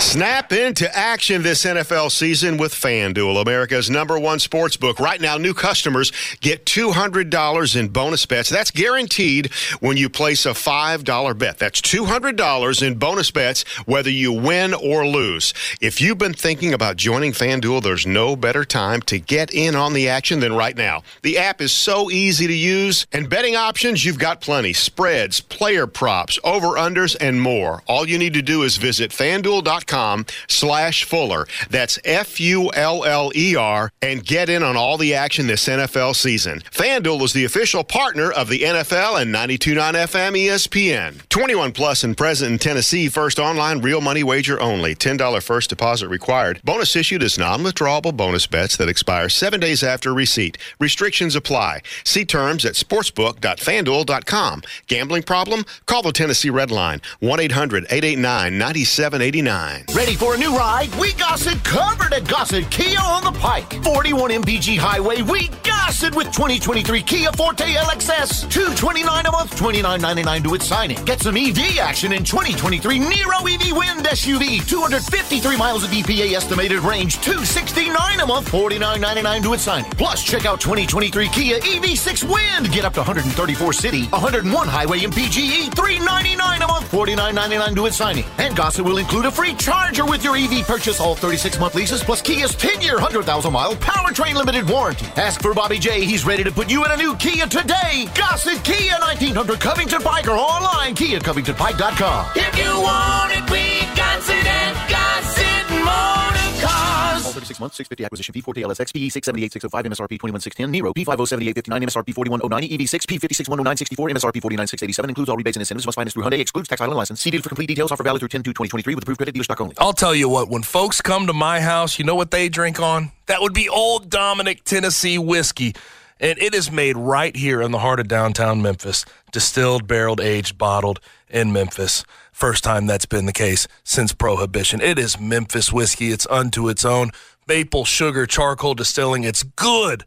[0.00, 4.98] Snap into action this NFL season with FanDuel, America's number one sports book.
[4.98, 8.48] Right now, new customers get $200 in bonus bets.
[8.48, 11.58] That's guaranteed when you place a $5 bet.
[11.58, 15.54] That's $200 in bonus bets, whether you win or lose.
[15.80, 19.92] If you've been thinking about joining FanDuel, there's no better time to get in on
[19.92, 21.02] the action than right now.
[21.22, 24.72] The app is so easy to use, and betting options, you've got plenty.
[24.72, 27.82] Spreads, player props, over-unders, and more.
[27.86, 31.46] All you need to do is visit FanDuel.com slash Fuller.
[31.70, 36.60] That's F-U-L-L-E-R and get in on all the action this NFL season.
[36.70, 41.22] FanDuel is the official partner of the NFL and 92.9 FM ESPN.
[41.28, 43.08] 21 plus and present in Tennessee.
[43.08, 44.96] First online real money wager only.
[44.96, 46.60] $10 first deposit required.
[46.64, 50.58] Bonus issued as non-withdrawable bonus bets that expire seven days after receipt.
[50.80, 51.82] Restrictions apply.
[52.04, 54.62] See terms at sportsbook.fanduel.com.
[54.88, 55.64] Gambling problem?
[55.86, 59.94] Call the Tennessee Red Line 1-800-889-9789.
[59.94, 60.92] Ready for a new ride?
[60.96, 63.72] We got it covered at Gossett Kia on the Pike.
[63.84, 65.22] 41 MPG Highway.
[65.22, 68.50] We got it with 2023 Kia Forte LXS.
[68.50, 71.02] 229 a month, 29.99 to its signing.
[71.04, 74.66] Get some EV action in 2023 Niro EV Wind SUV.
[74.66, 77.20] 253 miles of EPA estimated range.
[77.20, 79.90] 269 a month, 49.99 to its signing.
[79.92, 82.72] Plus, check out 2023 Kia EV6 Wind.
[82.72, 85.74] Get up to 134 city, 101 highway MPGE.
[85.74, 88.24] 399 a month, 49.99 to its signing.
[88.38, 91.00] And Gossett will include a free charger with your EV purchase.
[91.00, 95.06] All 36 month leases plus Kia's 10 year, 100,000 mile powertrain limited warranty.
[95.16, 96.04] Ask for Bobby J.
[96.04, 98.06] He's ready to put you in a new Kia today.
[98.14, 102.26] Gossett Kia 1900 Covington Pike or online KiaCovingtonPike.com.
[102.36, 107.26] If you want it, we got it at Gossett Motor Cars.
[107.26, 109.52] All 36 months, 650 acquisition fee, 40 LSX, PE 678,
[109.90, 115.86] MSRP 21610, Niro P507859, MSRP 41090, EV6, P561964, MSRP 49687, includes all rebates and incentives,
[115.86, 117.20] must finance through Hyundai, excludes tax title and license.
[117.20, 119.60] See deal for complete details, offer valid through 10 2023 with approved credit dealer stock
[119.60, 119.74] only.
[119.78, 122.78] I'll tell you what, when folks come to my house, you know what they drink
[122.78, 123.10] on?
[123.26, 125.74] That would be Old Dominick Tennessee whiskey.
[126.22, 130.58] And it is made right here in the heart of downtown Memphis, distilled, barreled, aged,
[130.58, 132.04] bottled in Memphis.
[132.32, 134.80] First time that's been the case since Prohibition.
[134.80, 136.10] It is Memphis whiskey.
[136.10, 137.10] It's unto its own.
[137.46, 139.24] Maple, sugar, charcoal distilling.
[139.24, 140.04] It's good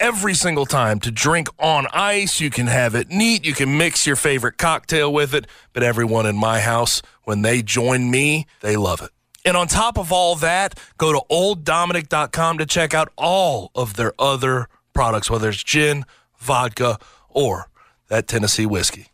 [0.00, 2.40] every single time to drink on ice.
[2.40, 3.44] You can have it neat.
[3.44, 5.46] You can mix your favorite cocktail with it.
[5.72, 9.10] But everyone in my house, when they join me, they love it.
[9.44, 14.12] And on top of all that, go to olddominic.com to check out all of their
[14.18, 16.04] other products, whether it's gin,
[16.38, 17.68] vodka, or
[18.08, 19.06] that Tennessee whiskey.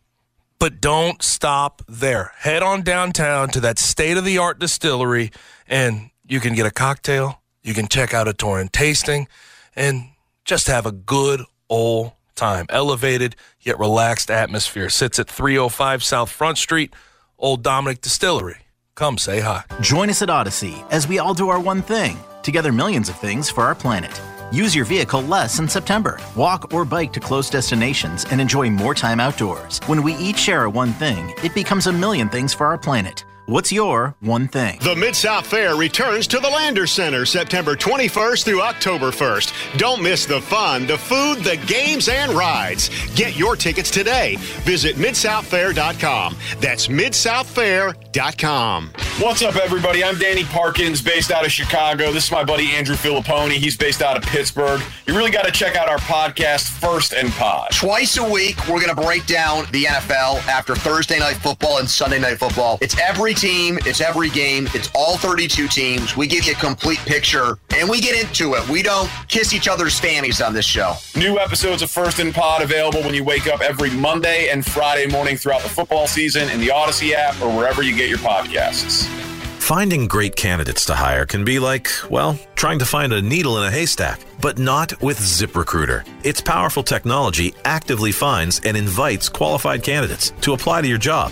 [0.59, 2.31] But don't stop there.
[2.37, 5.31] Head on downtown to that state of the art distillery,
[5.67, 9.27] and you can get a cocktail, you can check out a Torrent tasting,
[9.75, 10.09] and
[10.45, 12.65] just have a good old time.
[12.69, 14.89] Elevated yet relaxed atmosphere.
[14.89, 16.93] Sits at 305 South Front Street,
[17.37, 18.57] Old Dominick Distillery.
[18.95, 19.63] Come say hi.
[19.81, 22.17] Join us at Odyssey as we all do our one thing.
[22.43, 24.21] Together, millions of things for our planet.
[24.55, 26.17] Use your vehicle less in September.
[26.33, 29.81] Walk or bike to close destinations and enjoy more time outdoors.
[29.85, 33.25] When we each share a one thing, it becomes a million things for our planet.
[33.47, 34.79] What's your one thing?
[34.81, 39.77] The Mid South Fair returns to the Landers Center September 21st through October 1st.
[39.77, 42.89] Don't miss the fun, the food, the games, and rides.
[43.13, 44.37] Get your tickets today.
[44.63, 46.35] Visit midsouthfair.com.
[46.59, 48.91] That's midsouthfair.com.
[49.19, 50.03] What's up, everybody?
[50.03, 52.11] I'm Danny Parkins, based out of Chicago.
[52.11, 53.51] This is my buddy Andrew Fillipponi.
[53.51, 54.81] He's based out of Pittsburgh.
[55.05, 57.69] You really got to check out our podcast, First and Pod.
[57.73, 61.87] Twice a week, we're going to break down the NFL after Thursday night football and
[61.87, 62.79] Sunday night football.
[62.81, 66.17] It's every team, it's every game, it's all 32 teams.
[66.17, 68.67] We give you a complete picture and we get into it.
[68.69, 70.93] We don't kiss each other's fannies on this show.
[71.15, 75.07] New episodes of First and Pod available when you wake up every Monday and Friday
[75.07, 79.07] morning throughout the football season in the Odyssey app or wherever you get your podcasts.
[79.65, 83.63] Finding great candidates to hire can be like, well, trying to find a needle in
[83.63, 86.07] a haystack, but not with ZipRecruiter.
[86.23, 91.31] Its powerful technology actively finds and invites qualified candidates to apply to your job.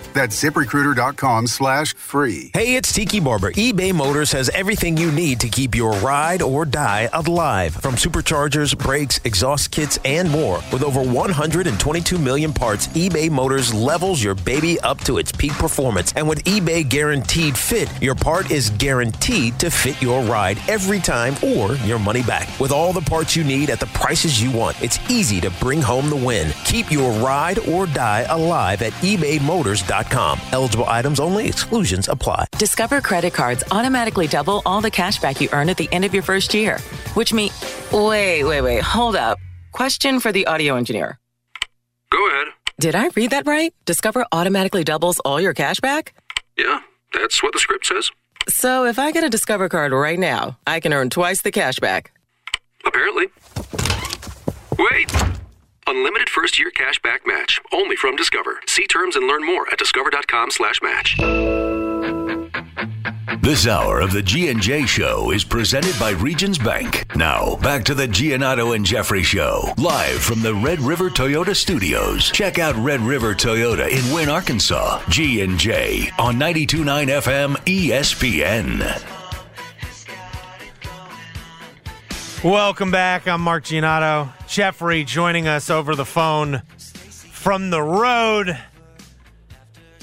[0.13, 2.51] That's ziprecruiter.com slash free.
[2.53, 3.51] Hey, it's Tiki Barber.
[3.53, 7.73] eBay Motors has everything you need to keep your ride or die alive.
[7.75, 10.61] From superchargers, brakes, exhaust kits, and more.
[10.71, 16.13] With over 122 million parts, eBay Motors levels your baby up to its peak performance.
[16.15, 21.35] And with eBay Guaranteed Fit, your part is guaranteed to fit your ride every time
[21.41, 22.47] or your money back.
[22.59, 25.81] With all the parts you need at the prices you want, it's easy to bring
[25.81, 26.51] home the win.
[26.65, 30.00] Keep your ride or die alive at ebaymotors.com.
[30.09, 32.45] Eligible items only, exclusions apply.
[32.57, 36.13] Discover credit cards automatically double all the cash back you earn at the end of
[36.13, 36.79] your first year,
[37.13, 37.53] which means.
[37.91, 39.37] Wait, wait, wait, hold up.
[39.71, 41.19] Question for the audio engineer.
[42.09, 42.47] Go ahead.
[42.79, 43.73] Did I read that right?
[43.85, 46.13] Discover automatically doubles all your cash back?
[46.57, 46.81] Yeah,
[47.13, 48.09] that's what the script says.
[48.49, 51.79] So if I get a Discover card right now, I can earn twice the cash
[51.79, 52.11] back.
[52.83, 53.27] Apparently.
[54.79, 55.13] Wait!
[55.91, 57.59] Unlimited first year cash back match.
[57.73, 58.61] Only from Discover.
[58.65, 61.17] See terms and learn more at discover.com slash match.
[63.41, 67.13] This hour of the G&J Show is presented by Regions Bank.
[67.17, 72.31] Now, back to the Giannotto and Jeffrey Show, live from the Red River Toyota Studios.
[72.31, 75.01] Check out Red River Toyota in Wynne, Arkansas.
[75.09, 79.20] G&J on 92.9 FM ESPN.
[82.43, 83.27] Welcome back.
[83.27, 84.31] I'm Mark Giannotto.
[84.47, 88.57] Jeffrey joining us over the phone from the road.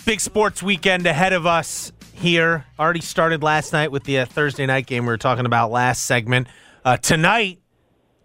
[0.07, 2.65] Big sports weekend ahead of us here.
[2.79, 6.05] Already started last night with the uh, Thursday night game we were talking about last
[6.05, 6.47] segment.
[6.85, 7.59] Uh, tonight,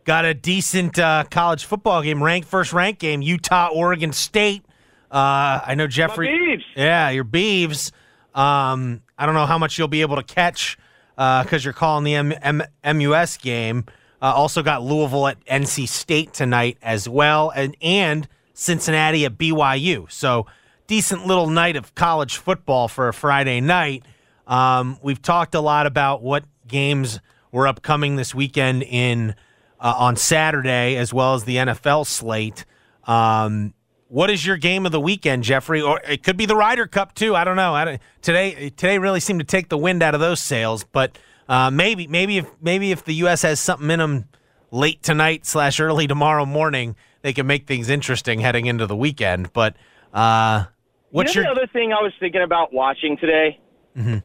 [0.03, 4.63] got a decent uh, college football game, ranked first ranked game, Utah, Oregon State.
[5.09, 6.27] Uh, I know Jeffrey.
[6.75, 7.91] Yeah, your Beavs.
[8.35, 10.77] Um, I don't know how much you'll be able to catch
[11.15, 13.85] because you're calling the M- M- MUS game.
[14.23, 20.09] Uh, also got Louisville at NC State tonight as well, and and Cincinnati at BYU.
[20.09, 20.45] So
[20.87, 24.05] decent little night of college football for a Friday night.
[24.47, 27.19] Um, we've talked a lot about what games
[27.51, 29.35] were upcoming this weekend in
[29.81, 32.63] uh, on Saturday, as well as the NFL slate.
[33.05, 33.73] Um,
[34.07, 35.81] what is your game of the weekend, Jeffrey?
[35.81, 37.35] Or it could be the Ryder Cup too.
[37.35, 37.75] I don't know.
[37.75, 41.17] I don't, today today really seemed to take the wind out of those sails, but
[41.53, 43.43] uh, maybe maybe if maybe if the U.S.
[43.43, 44.25] has something in them
[44.71, 49.53] late tonight slash early tomorrow morning, they can make things interesting heading into the weekend.
[49.53, 49.75] But
[50.15, 50.65] uh,
[51.11, 53.59] what's you know your the other thing I was thinking about watching today?
[53.95, 54.23] Mhm.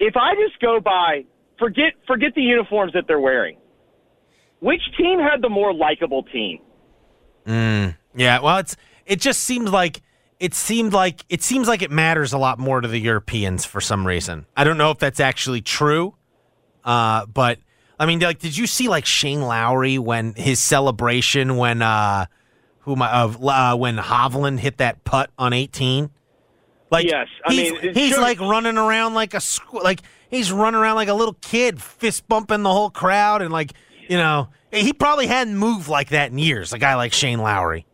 [0.00, 1.24] If I just go by,
[1.60, 3.58] forget forget the uniforms that they're wearing.
[4.58, 6.58] Which team had the more likable team?
[7.46, 8.76] Mm, yeah, well, it's
[9.06, 10.02] it just seems like
[10.40, 13.80] it seemed like it seems like it matters a lot more to the Europeans for
[13.80, 14.46] some reason.
[14.56, 16.14] I don't know if that's actually true,
[16.84, 17.58] uh, but
[17.98, 22.26] I mean, like, did you see like Shane Lowry when his celebration when uh,
[22.80, 26.10] who I of uh, when Hovland hit that putt on eighteen?
[26.90, 30.52] Like, Yes, I he's, mean, he's shows- like running around like a squ- like he's
[30.52, 33.72] running around like a little kid, fist bumping the whole crowd, and like
[34.08, 36.72] you know, he probably hadn't moved like that in years.
[36.72, 37.86] A guy like Shane Lowry.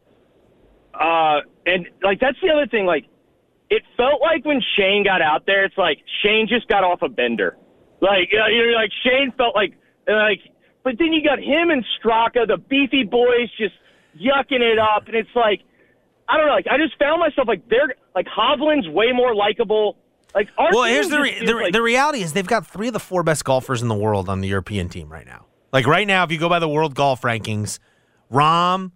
[0.92, 2.86] Uh, and like that's the other thing.
[2.86, 3.06] Like,
[3.70, 7.08] it felt like when Shane got out there, it's like Shane just got off a
[7.08, 7.56] bender.
[8.00, 9.74] Like, you know, you're like Shane felt like
[10.08, 10.40] like,
[10.82, 13.74] but then you got him and Straka, the beefy boys, just
[14.16, 15.60] yucking it up, and it's like,
[16.28, 16.52] I don't know.
[16.54, 19.96] Like, I just found myself like they're like Hovland's way more likable.
[20.34, 22.92] Like, our well, here's the re- the, like- the reality is they've got three of
[22.92, 25.46] the four best golfers in the world on the European team right now.
[25.72, 27.78] Like right now, if you go by the world golf rankings,
[28.32, 28.92] Rahm,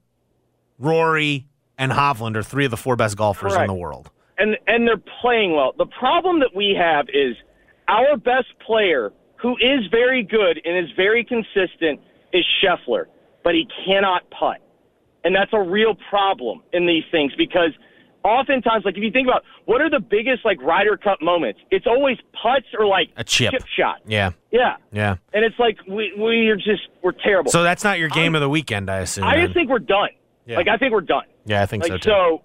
[0.78, 1.46] Rory,
[1.78, 4.10] and Hovland are three of the four best golfers in the world.
[4.38, 5.72] and and they're playing well.
[5.76, 7.36] The problem that we have is
[7.88, 12.00] our best player, who is very good and is very consistent,
[12.32, 13.04] is Scheffler,
[13.42, 14.58] but he cannot putt,
[15.24, 17.70] and that's a real problem in these things because
[18.24, 21.86] oftentimes, like if you think about what are the biggest like Ryder Cup moments, it's
[21.86, 23.52] always putts or like A chip.
[23.76, 24.00] shot.
[24.06, 25.16] Yeah, Yeah, yeah.
[25.34, 27.50] and it's like we we are just we're terrible.
[27.52, 29.24] So that's not your game of the weekend, I assume.
[29.24, 29.46] I then.
[29.46, 30.08] just think we're done.
[30.46, 30.56] Yeah.
[30.56, 31.24] Like I think we're done.
[31.44, 32.10] yeah, I think like so too.
[32.10, 32.42] so.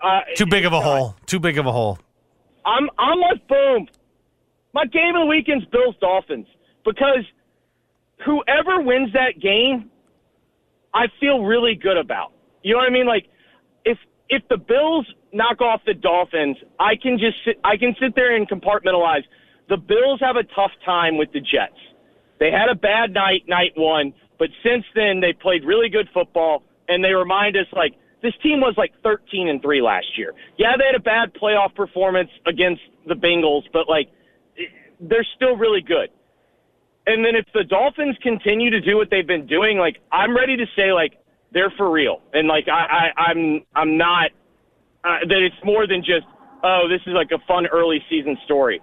[0.00, 1.14] Uh, Too big of a hole.
[1.26, 1.98] Too big of a hole.
[2.66, 3.86] I'm I'm like boom.
[4.74, 6.46] My game of the weekend's Bills Dolphins
[6.84, 7.24] because
[8.24, 9.90] whoever wins that game,
[10.94, 12.32] I feel really good about.
[12.62, 13.06] You know what I mean?
[13.06, 13.26] Like
[13.84, 13.98] if
[14.28, 18.34] if the Bills knock off the Dolphins, I can just sit, I can sit there
[18.34, 19.22] and compartmentalize.
[19.68, 21.78] The Bills have a tough time with the Jets.
[22.40, 26.64] They had a bad night, night one, but since then they played really good football,
[26.88, 30.32] and they remind us like this team was like 13 and three last year.
[30.56, 34.08] Yeah, they had a bad playoff performance against the Bengals, but like
[35.00, 36.08] they're still really good.
[37.06, 40.56] And then if the Dolphins continue to do what they've been doing, like I'm ready
[40.56, 41.14] to say like
[41.52, 44.30] they're for real, and like I, I I'm I'm not
[45.04, 46.26] uh, that it's more than just
[46.62, 48.80] oh this is like a fun early season story.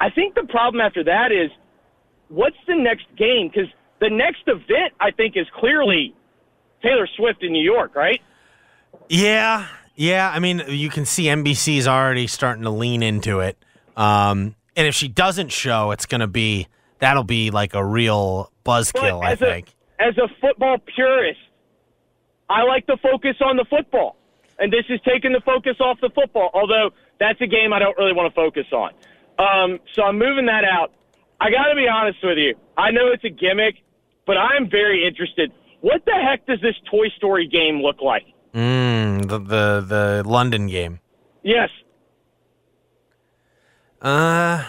[0.00, 1.50] I think the problem after that is
[2.28, 6.14] what's the next game because the next event I think is clearly
[6.82, 8.20] Taylor Swift in New York, right?
[9.08, 10.30] Yeah, yeah.
[10.30, 13.56] I mean, you can see NBC's already starting to lean into it.
[13.96, 16.68] Um, and if she doesn't show, it's going to be
[17.00, 19.24] that'll be like a real buzzkill.
[19.24, 19.74] I think.
[19.98, 21.40] A, as a football purist,
[22.48, 24.16] I like the focus on the football,
[24.58, 26.50] and this is taking the focus off the football.
[26.54, 28.92] Although that's a game I don't really want to focus on,
[29.38, 30.92] um, so I'm moving that out.
[31.40, 32.54] I got to be honest with you.
[32.76, 33.76] I know it's a gimmick,
[34.26, 35.52] but I'm very interested.
[35.80, 38.24] What the heck does this Toy Story game look like?
[38.54, 41.00] Mm, the the the London game.
[41.42, 41.70] Yes,
[44.02, 44.64] Uh,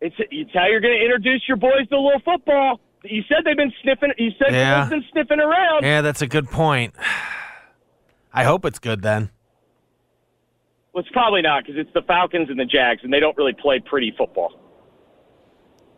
[0.00, 2.80] it's it's how you're going to introduce your boys to a little football.
[3.04, 4.12] You said they've been sniffing.
[4.18, 4.80] You said Yeah.
[4.82, 5.82] they've been sniffing around.
[5.84, 6.94] yeah, that's a good point.
[8.32, 9.30] I hope it's good then.
[10.92, 13.52] Well, it's probably not because it's the Falcons and the Jags, and they don't really
[13.54, 14.52] play pretty football.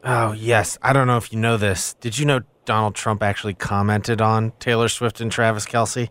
[0.05, 0.79] Oh, yes.
[0.83, 1.95] I don't know if you know this.
[1.95, 6.09] Did you know Donald Trump actually commented on Taylor Swift and Travis Kelce?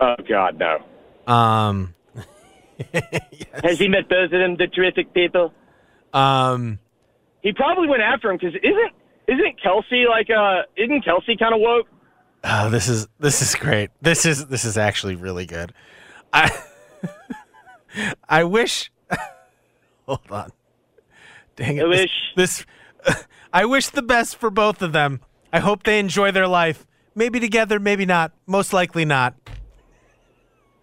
[0.00, 1.32] Oh God, no.
[1.32, 1.94] Um,
[3.62, 5.52] Has he met those of them, the terrific people?
[6.14, 6.78] um,
[7.42, 8.92] He probably went after him because isn't
[9.28, 11.86] isn't Kelce like uh isn't Kelce kind of woke?
[12.44, 13.90] oh, this is this is great.
[14.00, 15.72] This is this is actually really good.
[16.32, 16.50] I
[18.28, 18.90] I wish.
[20.06, 20.50] Hold on.
[21.56, 21.84] Dang it!
[21.84, 22.66] I this- wish- this.
[23.52, 25.20] I wish the best for both of them.
[25.52, 26.86] I hope they enjoy their life.
[27.14, 28.32] Maybe together, maybe not.
[28.46, 29.34] Most likely not.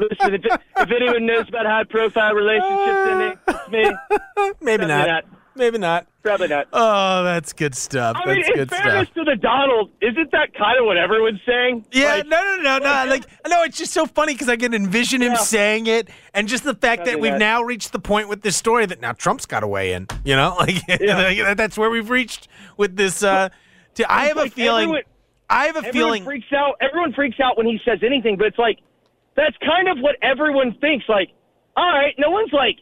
[0.00, 4.52] Listen, if, if anyone knows about high profile relationships, then it- it's me.
[4.60, 5.24] Maybe Probably not.
[5.54, 6.06] Maybe not.
[6.22, 6.66] Probably not.
[6.72, 8.16] Oh, that's good stuff.
[8.22, 9.14] I mean, That's in good fairness stuff.
[9.14, 11.86] to the Donald, isn't that kind of what everyone's saying?
[11.92, 13.04] Yeah, no, no, no, no.
[13.10, 15.38] Like, no, it's just so funny because I can envision him Yeah.
[15.38, 17.38] saying it, and just the fact that we've not.
[17.38, 20.08] now reached the point with this story that now Trump's got to weigh in.
[20.26, 23.22] You know, like like, that's where we've reached with this.
[23.22, 23.48] Uh,
[24.08, 24.84] I have a like feeling.
[24.84, 25.02] everyone-
[25.48, 26.24] I have a everyone feeling.
[26.24, 26.74] freaks out.
[26.80, 28.78] Everyone freaks out when he says anything, but it's like
[29.36, 31.04] that's kind of what everyone thinks.
[31.08, 31.28] Like,
[31.76, 32.78] all right, no one's like,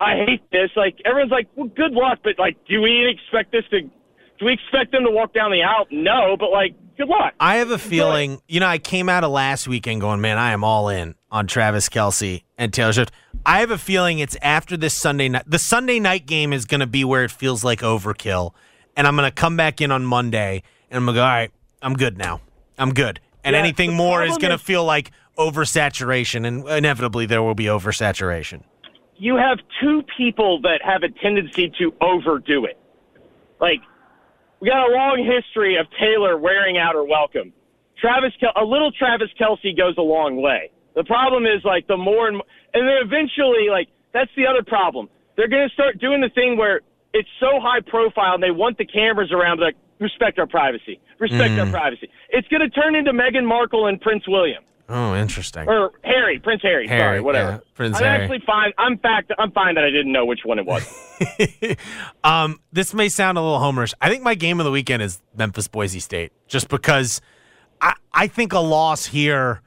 [0.00, 0.70] I hate this.
[0.76, 3.82] Like, everyone's like, well, good luck, but like, do we expect this to?
[3.82, 5.86] Do we expect them to walk down the aisle?
[5.90, 7.32] No, but like, good luck.
[7.38, 10.50] I have a feeling, you know, I came out of last weekend going, man, I
[10.52, 13.12] am all in on Travis Kelce and Taylor Swift.
[13.46, 15.44] I have a feeling it's after this Sunday night.
[15.46, 18.52] The Sunday night game is going to be where it feels like overkill.
[18.96, 21.30] And I'm going to come back in on Monday and I'm going to go, all
[21.30, 22.40] right, I'm good now.
[22.78, 23.20] I'm good.
[23.44, 26.46] And Yeah, anything more is going to feel like oversaturation.
[26.46, 28.62] And inevitably, there will be oversaturation.
[29.16, 32.76] you have two people that have a tendency to overdo it.
[33.60, 33.80] Like,
[34.60, 37.52] we got a long history of Taylor wearing out her welcome.
[38.00, 40.70] Travis, Kel- a little Travis Kelce goes a long way.
[40.94, 44.62] The problem is like the more and more, and then eventually like that's the other
[44.62, 45.08] problem.
[45.36, 46.80] They're going to start doing the thing where
[47.12, 51.58] it's so high profile and they want the cameras around like respect our privacy, respect
[51.58, 51.70] our Mm.
[51.72, 52.08] privacy.
[52.30, 55.68] It's going to turn into Meghan Markle and Prince William Oh, interesting.
[55.68, 56.86] or Harry, Prince Harry.
[56.88, 57.50] Harry, sorry, whatever.
[57.50, 58.22] yeah, Prince I'm Harry.
[58.24, 58.72] actually fine.
[58.78, 59.30] I'm fact.
[59.38, 60.82] I'm fine that I didn't know which one it was.
[62.24, 63.94] Um, this may sound a little homerish.
[64.00, 67.20] I think my game of the weekend is Memphis Boise State, just because
[67.80, 69.60] I I think a loss here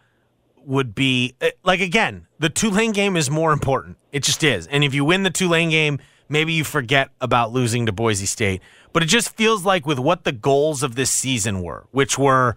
[0.66, 3.98] would be eh, like again the Tulane game is more important.
[4.12, 6.00] It just is, and if you win the Tulane game,
[6.30, 8.62] maybe you forget about losing to Boise State.
[8.94, 12.56] But it just feels like with what the goals of this season were, which were,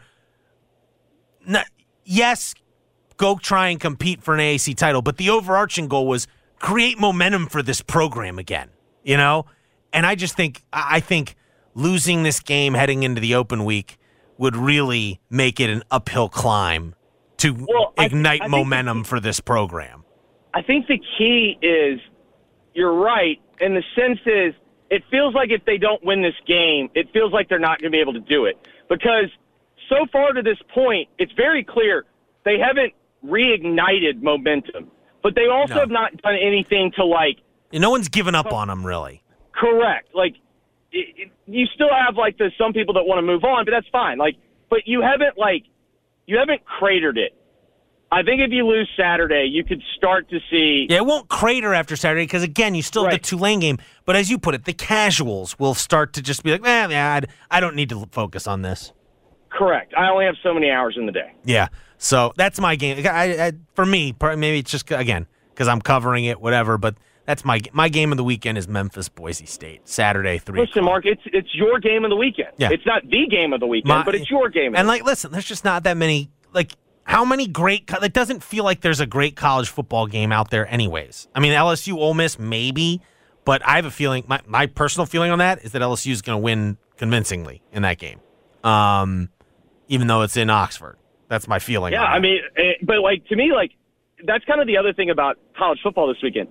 [1.47, 1.67] not,
[2.05, 2.55] yes,
[3.17, 6.27] go try and compete for an AAC title, but the overarching goal was
[6.59, 8.71] create momentum for this program again.
[9.03, 9.47] You know,
[9.93, 11.35] and I just think I think
[11.75, 13.99] losing this game heading into the open week
[14.37, 16.95] would really make it an uphill climb
[17.39, 17.67] to
[17.97, 20.05] I- ignite think momentum for this program.
[20.55, 22.01] I think the key is
[22.75, 24.55] you're right, and the sense is
[24.91, 27.91] it feels like if they don't win this game, it feels like they're not going
[27.93, 28.57] to be able to do it
[28.89, 29.31] because
[29.89, 32.05] so far to this point, it's very clear
[32.45, 32.93] they haven't
[33.25, 34.91] reignited momentum,
[35.23, 35.81] but they also No.
[35.81, 37.39] have not done anything to like
[37.73, 38.57] And no one's given up oh.
[38.57, 39.23] on them really.
[39.53, 40.09] correct.
[40.15, 40.37] Like
[40.93, 43.73] it, it, you still have like the some people that want to move on, but
[43.73, 44.17] that's fine.
[44.19, 44.37] Like,
[44.71, 45.65] but you haven't like
[46.27, 47.35] you haven't cratered it.
[48.11, 50.87] I think if you lose Saturday, you could start to see.
[50.89, 53.79] Yeah, it won't crater after Saturday because again, you still have the Tulane game.
[54.07, 57.27] But as you put it, the casuals will start to just be like, eh, I'd-
[57.51, 58.93] I don't need to focus on this.
[59.51, 59.93] Correct.
[59.97, 61.33] I only have so many hours in the day.
[61.45, 61.69] Yeah.
[61.99, 63.05] So that's my game.
[63.07, 66.79] I, I, for me, maybe it's just again because I'm covering it, whatever.
[66.79, 66.97] But
[67.27, 70.61] that's my my game of the weekend is Memphis Boise State Saturday three.
[70.61, 72.51] Listen, Mark, it's it's your game of the weekend.
[72.57, 72.71] Yeah.
[72.71, 74.75] It's not the game of the weekend, My- but it's your game.
[74.75, 76.31] Of And like, listen, there's just not that many.
[76.55, 76.73] Like,
[77.09, 77.87] how many great?
[77.87, 81.27] co- It doesn't feel like there's a great college football game out there, anyways.
[81.35, 83.01] I mean, LSU, Ole Miss, maybe,
[83.47, 84.25] but I have a feeling.
[84.29, 87.81] My my personal feeling on that is that LSU is going to win convincingly in
[87.83, 88.21] that game,
[88.63, 89.31] um,
[89.89, 90.97] even though it's in Oxford.
[91.29, 91.95] That's my feeling.
[91.95, 93.71] Yeah, I mean, eh, but like to me, like
[94.27, 96.49] that's kind of the other thing about college football this weekend,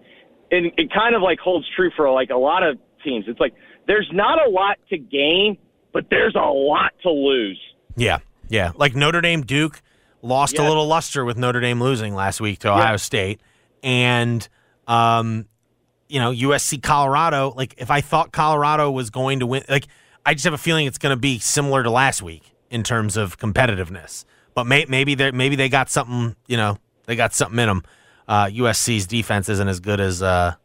[0.49, 3.25] and it kind of like holds true for like a lot of teams.
[3.27, 3.53] It's like
[3.85, 5.57] there's not a lot to gain,
[5.93, 7.59] but there's a lot to lose.
[7.95, 8.71] Yeah, yeah.
[8.75, 9.81] Like Notre Dame Duke
[10.27, 13.41] lost a little luster with Notre Dame losing last week to Ohio State,
[13.81, 14.47] and
[14.87, 15.45] um,
[16.07, 17.53] you know USC Colorado.
[17.55, 19.87] Like if I thought Colorado was going to win, like
[20.25, 23.17] I just have a feeling it's going to be similar to last week in terms
[23.17, 24.25] of competitiveness.
[24.53, 26.35] But may, maybe they maybe they got something.
[26.47, 27.83] You know, they got something in them.
[28.27, 30.55] Uh, USC's defense isn't as good as uh,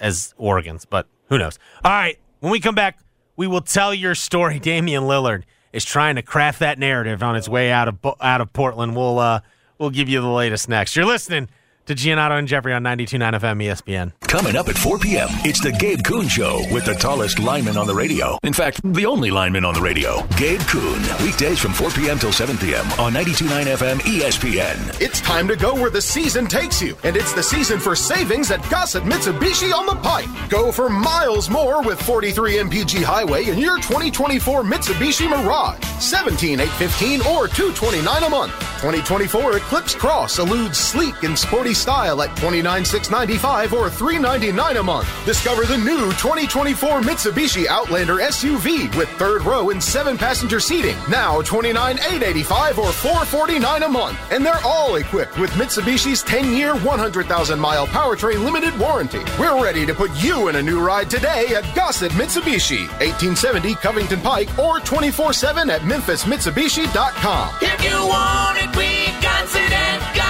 [0.00, 1.58] as Oregon's, but who knows?
[1.84, 2.98] All right, when we come back,
[3.36, 4.58] we will tell your story.
[4.60, 8.52] Damian Lillard is trying to craft that narrative on its way out of out of
[8.52, 8.96] Portland.
[8.96, 9.40] We'll uh,
[9.78, 10.96] we'll give you the latest next.
[10.96, 11.48] You're listening
[11.86, 14.12] to Giannotto and Jeffrey on 92.9 FM ESPN.
[14.22, 17.86] Coming up at 4 p.m., it's the Gabe Kuhn Show with the tallest lineman on
[17.86, 18.38] the radio.
[18.42, 21.02] In fact, the only lineman on the radio, Gabe Kuhn.
[21.22, 22.18] Weekdays from 4 p.m.
[22.18, 22.86] till 7 p.m.
[22.92, 25.00] on 92.9 FM ESPN.
[25.02, 28.50] It's time to go where the season takes you, and it's the season for savings
[28.50, 30.28] at Gossett Mitsubishi on the Pike.
[30.48, 37.48] Go for miles more with 43 MPG Highway in your 2024 Mitsubishi Mirage, 17815 or
[37.48, 38.52] 229 a month.
[38.80, 45.08] 2024 Eclipse Cross eludes sleek and sporty style at 29695 or 399 a month.
[45.24, 51.42] Discover the new 2024 Mitsubishi Outlander SUV with third row and seven passenger seating, now
[51.42, 54.18] 29885 or 449 a month.
[54.30, 59.20] And they're all equipped with Mitsubishi's 10-year, 100,000 mile powertrain limited warranty.
[59.38, 64.20] We're ready to put you in a new ride today at Gossett Mitsubishi, 1870 Covington
[64.20, 67.54] Pike or 24/7 at memphismitsubishi.com.
[67.60, 70.21] If you want it, we got it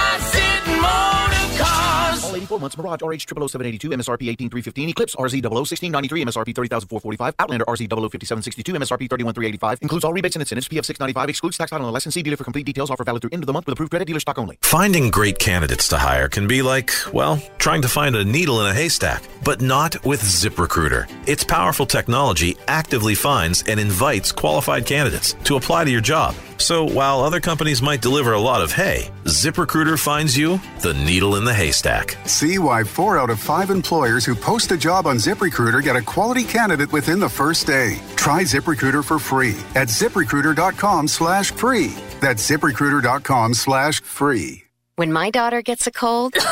[2.33, 7.87] All 84 months Mirage RH 00782 MSRP 18315 Eclipse RZ 001693 MSRP 30445 Outlander RZ
[7.89, 12.15] 005762 MSRP 31385 includes all rebates and incentives PF 695 excludes tax title and license.
[12.15, 12.89] See dealer for complete details.
[12.89, 14.57] Offer valid through end of the month with approved credit dealer stock only.
[14.63, 18.67] Finding great candidates to hire can be like, well, trying to find a needle in
[18.67, 21.05] a haystack, but not with ZipRecruiter.
[21.27, 26.35] Its powerful technology actively finds and invites qualified candidates to apply to your job.
[26.57, 31.35] So while other companies might deliver a lot of hay, ZipRecruiter finds you the needle
[31.35, 32.15] in the haystack.
[32.25, 36.01] See why four out of five employers who post a job on ZipRecruiter get a
[36.01, 37.99] quality candidate within the first day.
[38.15, 41.93] Try ZipRecruiter for free at ziprecruiter.com slash free.
[42.21, 44.63] That's ziprecruiter.com slash free.
[44.95, 46.35] When my daughter gets a cold,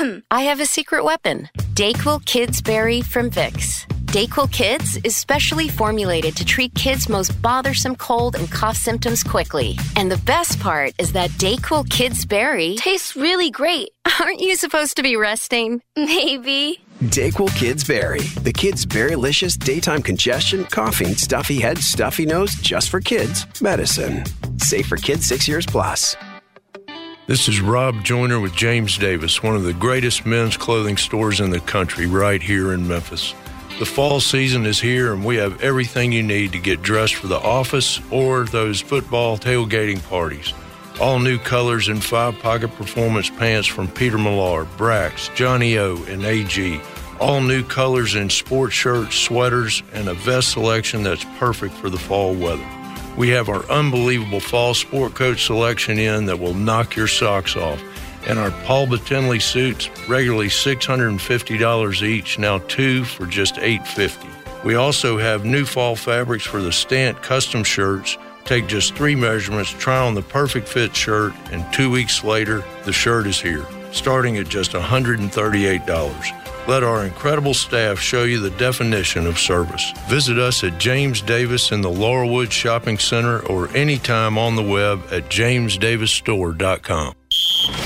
[0.30, 3.86] I have a secret weapon Dayquil Kids Berry from Vicks.
[4.10, 9.78] Dayquil Kids is specially formulated to treat kids' most bothersome cold and cough symptoms quickly.
[9.94, 13.90] And the best part is that Dayquil Kids Berry tastes really great.
[14.20, 15.80] Aren't you supposed to be resting?
[15.94, 16.80] Maybe.
[17.04, 18.18] Dayquil Kids Berry.
[18.42, 23.46] The kids' berrylicious daytime congestion, coughing, stuffy head, stuffy nose, just for kids.
[23.62, 24.24] Medicine.
[24.58, 26.16] Safe for kids six years plus.
[27.28, 31.50] This is Rob Joyner with James Davis, one of the greatest men's clothing stores in
[31.50, 33.34] the country, right here in Memphis.
[33.80, 37.28] The fall season is here, and we have everything you need to get dressed for
[37.28, 40.52] the office or those football tailgating parties.
[41.00, 46.26] All new colors and five pocket performance pants from Peter Millar, Brax, Johnny O, and
[46.26, 46.78] AG.
[47.20, 51.98] All new colors in sports shirts, sweaters, and a vest selection that's perfect for the
[51.98, 52.68] fall weather.
[53.16, 57.82] We have our unbelievable fall sport coat selection in that will knock your socks off.
[58.26, 64.28] And our Paul Betenly suits, regularly $650 each, now two for just 850.
[64.64, 68.18] We also have new fall fabrics for the Stant custom shirts.
[68.44, 72.92] Take just three measurements, try on the perfect fit shirt, and two weeks later, the
[72.92, 76.36] shirt is here, starting at just $138.
[76.68, 79.92] Let our incredible staff show you the definition of service.
[80.08, 85.02] Visit us at James Davis in the Laurelwood Shopping Center or anytime on the web
[85.10, 87.14] at jamesdavisstore.com.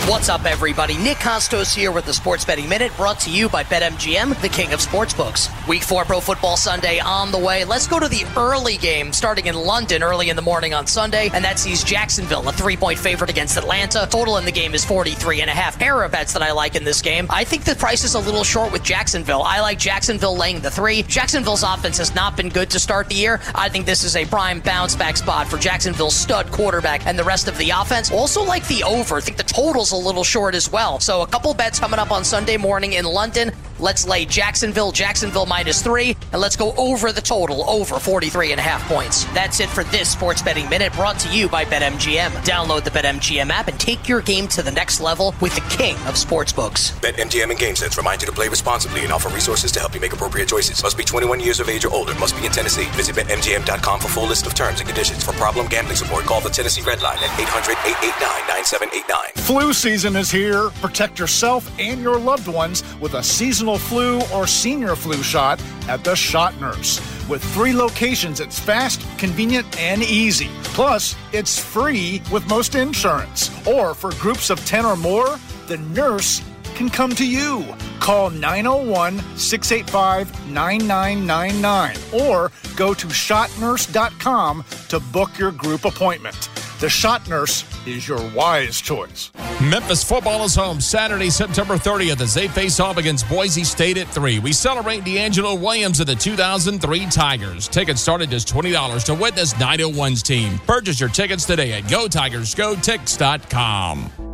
[0.06, 0.98] What's up, everybody?
[0.98, 4.72] Nick Kostos here with the Sports Betting Minute, brought to you by BetMGM, the king
[4.74, 5.48] of sportsbooks.
[5.66, 7.64] Week four Pro Football Sunday on the way.
[7.64, 11.30] Let's go to the early game, starting in London early in the morning on Sunday,
[11.32, 14.06] and that sees Jacksonville, a three-point favorite against Atlanta.
[14.10, 15.78] Total in the game is 43 and a half.
[15.78, 17.26] Pair of bets that I like in this game.
[17.30, 19.42] I think the price is a little short with Jacksonville.
[19.42, 21.02] I like Jacksonville laying the three.
[21.04, 23.40] Jacksonville's offense has not been good to start the year.
[23.54, 27.24] I think this is a prime bounce back spot for Jacksonville's stud quarterback and the
[27.24, 28.12] rest of the offense.
[28.12, 29.16] Also like the over.
[29.16, 31.00] I think the total's a little short as well.
[31.00, 33.50] So a couple bets coming up on Sunday morning in London.
[33.80, 38.60] Let's lay Jacksonville, Jacksonville minus three, and let's go over the total, over 43 and
[38.60, 39.24] a half points.
[39.34, 42.30] That's it for this Sports Betting Minute brought to you by BetMGM.
[42.44, 45.96] Download the BetMGM app and take your game to the next level with the king
[46.06, 46.92] of sportsbooks.
[47.00, 50.12] BetMGM and GameSense remind you to play responsibly and offer resources to help you make
[50.12, 50.80] appropriate choices.
[50.84, 52.14] Must be 21 years of age or older.
[52.14, 52.86] Must be in Tennessee.
[52.92, 55.24] Visit BetMGM.com for full list of terms and conditions.
[55.24, 59.40] For problem gambling support, call the Tennessee Red Line at 800-889-9789.
[59.54, 60.70] Flu season is here.
[60.80, 66.02] Protect yourself and your loved ones with a seasonal flu or senior flu shot at
[66.02, 66.98] the Shot Nurse.
[67.28, 70.50] With three locations, it's fast, convenient, and easy.
[70.64, 73.48] Plus, it's free with most insurance.
[73.64, 75.38] Or for groups of 10 or more,
[75.68, 76.42] the nurse
[76.74, 77.64] can come to you.
[78.00, 81.96] Call 901 685 9999
[82.26, 86.48] or go to shotnurse.com to book your group appointment.
[86.84, 89.30] The Shot Nurse is your wise choice.
[89.62, 94.06] Memphis football is home Saturday, September 30th as they face off against Boise State at
[94.08, 94.40] 3.
[94.40, 97.68] We celebrate DeAngelo Williams of the 2003 Tigers.
[97.68, 100.58] Tickets start at just $20 to witness 901's team.
[100.66, 104.33] Purchase your tickets today at GoTigersGoTix.com.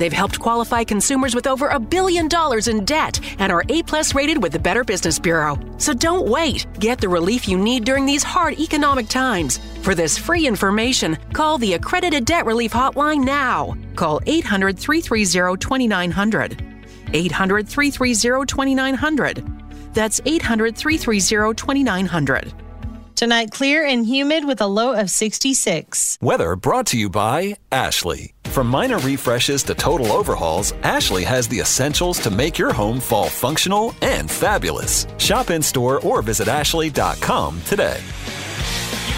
[0.00, 4.14] They've helped qualify consumers with over a billion dollars in debt and are A plus
[4.14, 5.58] rated with the Better Business Bureau.
[5.76, 6.66] So don't wait.
[6.80, 9.58] Get the relief you need during these hard economic times.
[9.82, 13.76] For this free information, call the Accredited Debt Relief Hotline now.
[13.94, 16.64] Call 800 330 2900.
[17.12, 19.92] 800 330 2900.
[19.92, 22.54] That's 800 330 2900.
[23.16, 26.16] Tonight, clear and humid with a low of 66.
[26.22, 28.32] Weather brought to you by Ashley.
[28.50, 33.28] From minor refreshes to total overhauls, Ashley has the essentials to make your home fall
[33.28, 35.06] functional and fabulous.
[35.18, 38.00] Shop in store or visit ashley.com today.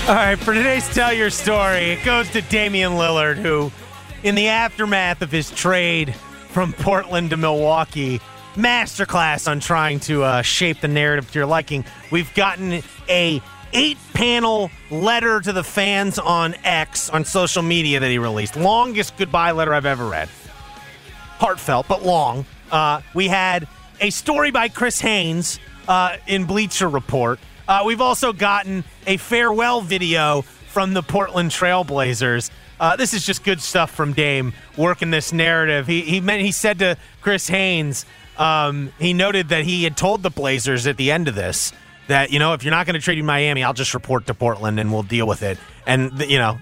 [0.07, 3.73] All right, for today's Tell Your Story, it goes to Damian Lillard, who,
[4.23, 6.15] in the aftermath of his trade
[6.49, 8.21] from Portland to Milwaukee,
[8.55, 11.87] masterclass on trying to uh, shape the narrative to your liking.
[12.11, 13.41] We've gotten a
[13.73, 18.57] eight panel letter to the fans on X on social media that he released.
[18.57, 20.29] Longest goodbye letter I've ever read.
[21.39, 22.45] Heartfelt, but long.
[22.71, 23.67] Uh, we had
[24.01, 25.59] a story by Chris Haynes
[25.89, 27.39] uh, in Bleacher Report.
[27.67, 32.51] Uh, we've also gotten a farewell video from the Portland Trailblazers.
[32.81, 35.87] Uh, this is just good stuff from Dame working this narrative.
[35.87, 38.05] He he meant he said to Chris Haynes,
[38.39, 41.73] um, he noted that he had told the Blazers at the end of this
[42.09, 44.35] that you know if you're not going to trade you Miami, I'll just report to
[44.35, 45.59] Portland and we'll deal with it.
[45.87, 46.59] And you know,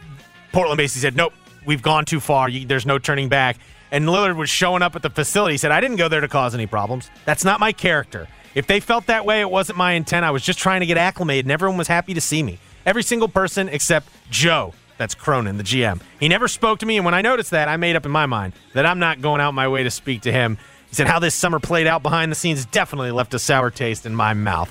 [0.53, 1.33] Portland basically said, nope,
[1.67, 2.49] we've gone too far.
[2.49, 3.59] You, there's no turning back.
[3.93, 5.55] And Lillard was showing up at the facility.
[5.55, 7.11] He said, I didn't go there to cause any problems.
[7.25, 8.29] That's not my character.
[8.55, 10.25] If they felt that way, it wasn't my intent.
[10.25, 12.59] I was just trying to get acclimated, and everyone was happy to see me.
[12.85, 14.75] Every single person except Joe.
[14.99, 16.01] That's Cronin, the GM.
[16.19, 18.27] He never spoke to me, and when I noticed that, I made up in my
[18.27, 20.59] mind that I'm not going out my way to speak to him.
[20.89, 24.05] He said, How this summer played out behind the scenes definitely left a sour taste
[24.05, 24.71] in my mouth.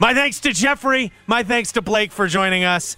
[0.00, 1.12] My thanks to Jeffrey.
[1.26, 2.96] My thanks to Blake for joining us.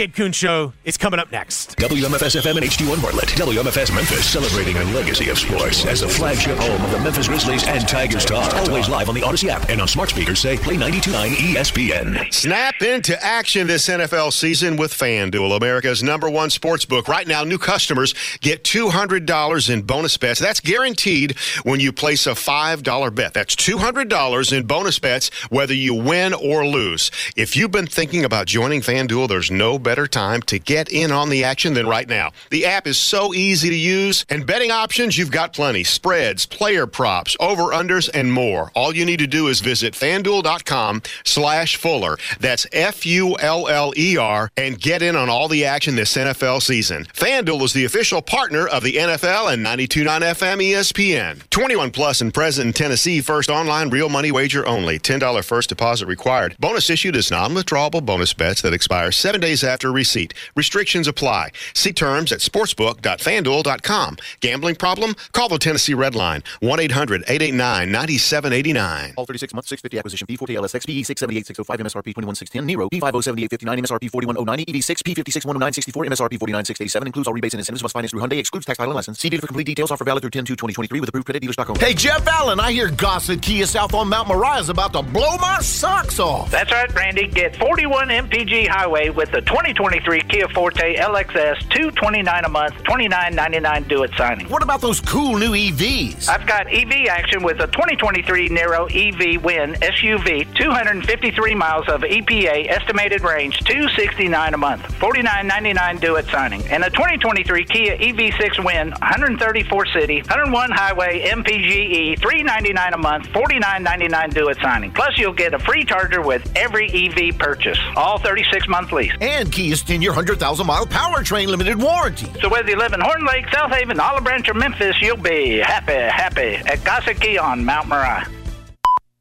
[0.00, 1.76] Gabe Kuhn Show is coming up next.
[1.76, 3.28] WMFS FM and HD1 Bartlett.
[3.36, 7.68] WMFS Memphis celebrating a legacy of sports as the flagship home of the Memphis Grizzlies
[7.68, 8.50] and Tigers talk.
[8.54, 12.32] Always live on the Odyssey app and on smart speakers say play 92.9 ESPN.
[12.32, 17.06] Snap into action this NFL season with FanDuel, America's number one sports book.
[17.06, 20.40] Right now, new customers get $200 in bonus bets.
[20.40, 23.34] That's guaranteed when you place a $5 bet.
[23.34, 27.10] That's $200 in bonus bets, whether you win or lose.
[27.36, 31.30] If you've been thinking about joining FanDuel, there's no better time to get in on
[31.30, 32.30] the action than right now.
[32.50, 35.84] The app is so easy to use, and betting options, you've got plenty.
[35.84, 38.70] Spreads, player props, over-unders, and more.
[38.74, 42.16] All you need to do is visit fanduel.com slash Fuller.
[42.38, 47.04] That's F-U-L-L-E-R, and get in on all the action this NFL season.
[47.14, 51.48] FanDuel is the official partner of the NFL and 92.9 FM ESPN.
[51.50, 53.20] 21 plus and present in Tennessee.
[53.20, 54.98] First online real money wager only.
[54.98, 56.56] $10 first deposit required.
[56.58, 60.34] Bonus issued is non-withdrawable bonus bets that expire seven days after receipt.
[60.54, 61.50] Restrictions apply.
[61.74, 64.16] See terms at sportsbook.fanduel.com.
[64.40, 65.14] Gambling problem?
[65.32, 69.14] Call the Tennessee Red Line 1-800-889-9789.
[69.16, 74.10] All 36 months, 650 acquisition fee, 40 LS XPE 678605 MSRP 21610 Niro P507859 MSRP
[74.10, 78.66] 41190 EV6 P5610964 MSRP 49687 includes all rebates and incentives must finance through Hyundai excludes
[78.66, 79.18] tax title and license.
[79.20, 79.90] See dealer for complete details.
[79.90, 81.76] Offer valid through 10 2023 with approved credit dealer stock.
[81.78, 85.36] Hey, Jeff Allen, I hear Gossett Kia South on Mount Moriah is about to blow
[85.38, 86.50] my socks off.
[86.50, 87.28] That's right, Brandy.
[87.28, 94.04] Get 41 MPG Highway with the 2023 Kia Forte LXS, 229 a month, 29.99 due
[94.04, 94.48] at signing.
[94.48, 96.30] What about those cool new EVs?
[96.30, 102.70] I've got EV action with a 2023 Niro EV Win SUV, 253 miles of EPA
[102.70, 108.92] estimated range, 269 a month, 49.99 due at signing, and a 2023 Kia EV6 Win,
[108.92, 114.90] 134 city, 101 highway MPGE, 399 a month, 49.99 due at signing.
[114.90, 119.12] Plus, you'll get a free charger with every EV purchase, all 36 month lease.
[119.20, 122.30] And Kia's 10 year, 100,000 mile powertrain limited warranty.
[122.40, 125.92] So whether you live in Horn Lake, Southaven, Olive Branch, or Memphis, you'll be happy,
[125.92, 128.26] happy at Gossett Kia on Mount Moriah.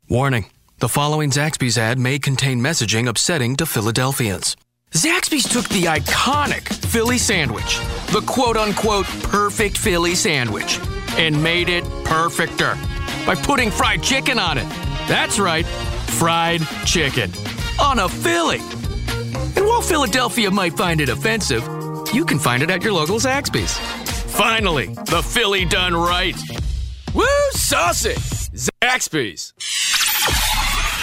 [0.07, 0.45] Warning
[0.79, 4.55] the following Zaxby's ad may contain messaging upsetting to Philadelphians.
[4.91, 10.79] Zaxby's took the iconic Philly sandwich, the quote unquote perfect Philly sandwich,
[11.17, 12.75] and made it perfecter
[13.25, 14.67] by putting fried chicken on it.
[15.07, 17.31] That's right, fried chicken
[17.79, 18.61] on a Philly.
[19.55, 21.63] And while Philadelphia might find it offensive,
[22.13, 23.77] you can find it at your local Zaxby's.
[24.35, 26.35] Finally, the Philly done right.
[27.13, 28.13] Woo, saucy!
[28.83, 29.53] Zaxby's.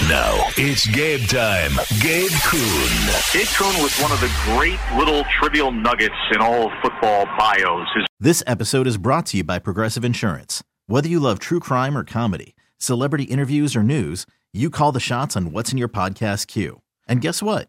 [0.08, 1.72] Now it's Gabe time.
[2.00, 3.06] Gabe Kuhn.
[3.32, 7.86] Gabe Kuhn was one of the great little trivial nuggets in all of football bios.
[7.94, 10.62] His This episode is brought to you by Progressive Insurance.
[10.86, 15.36] Whether you love true crime or comedy, celebrity interviews or news, you call the shots
[15.36, 16.82] on what's in your podcast queue.
[17.08, 17.68] And guess what?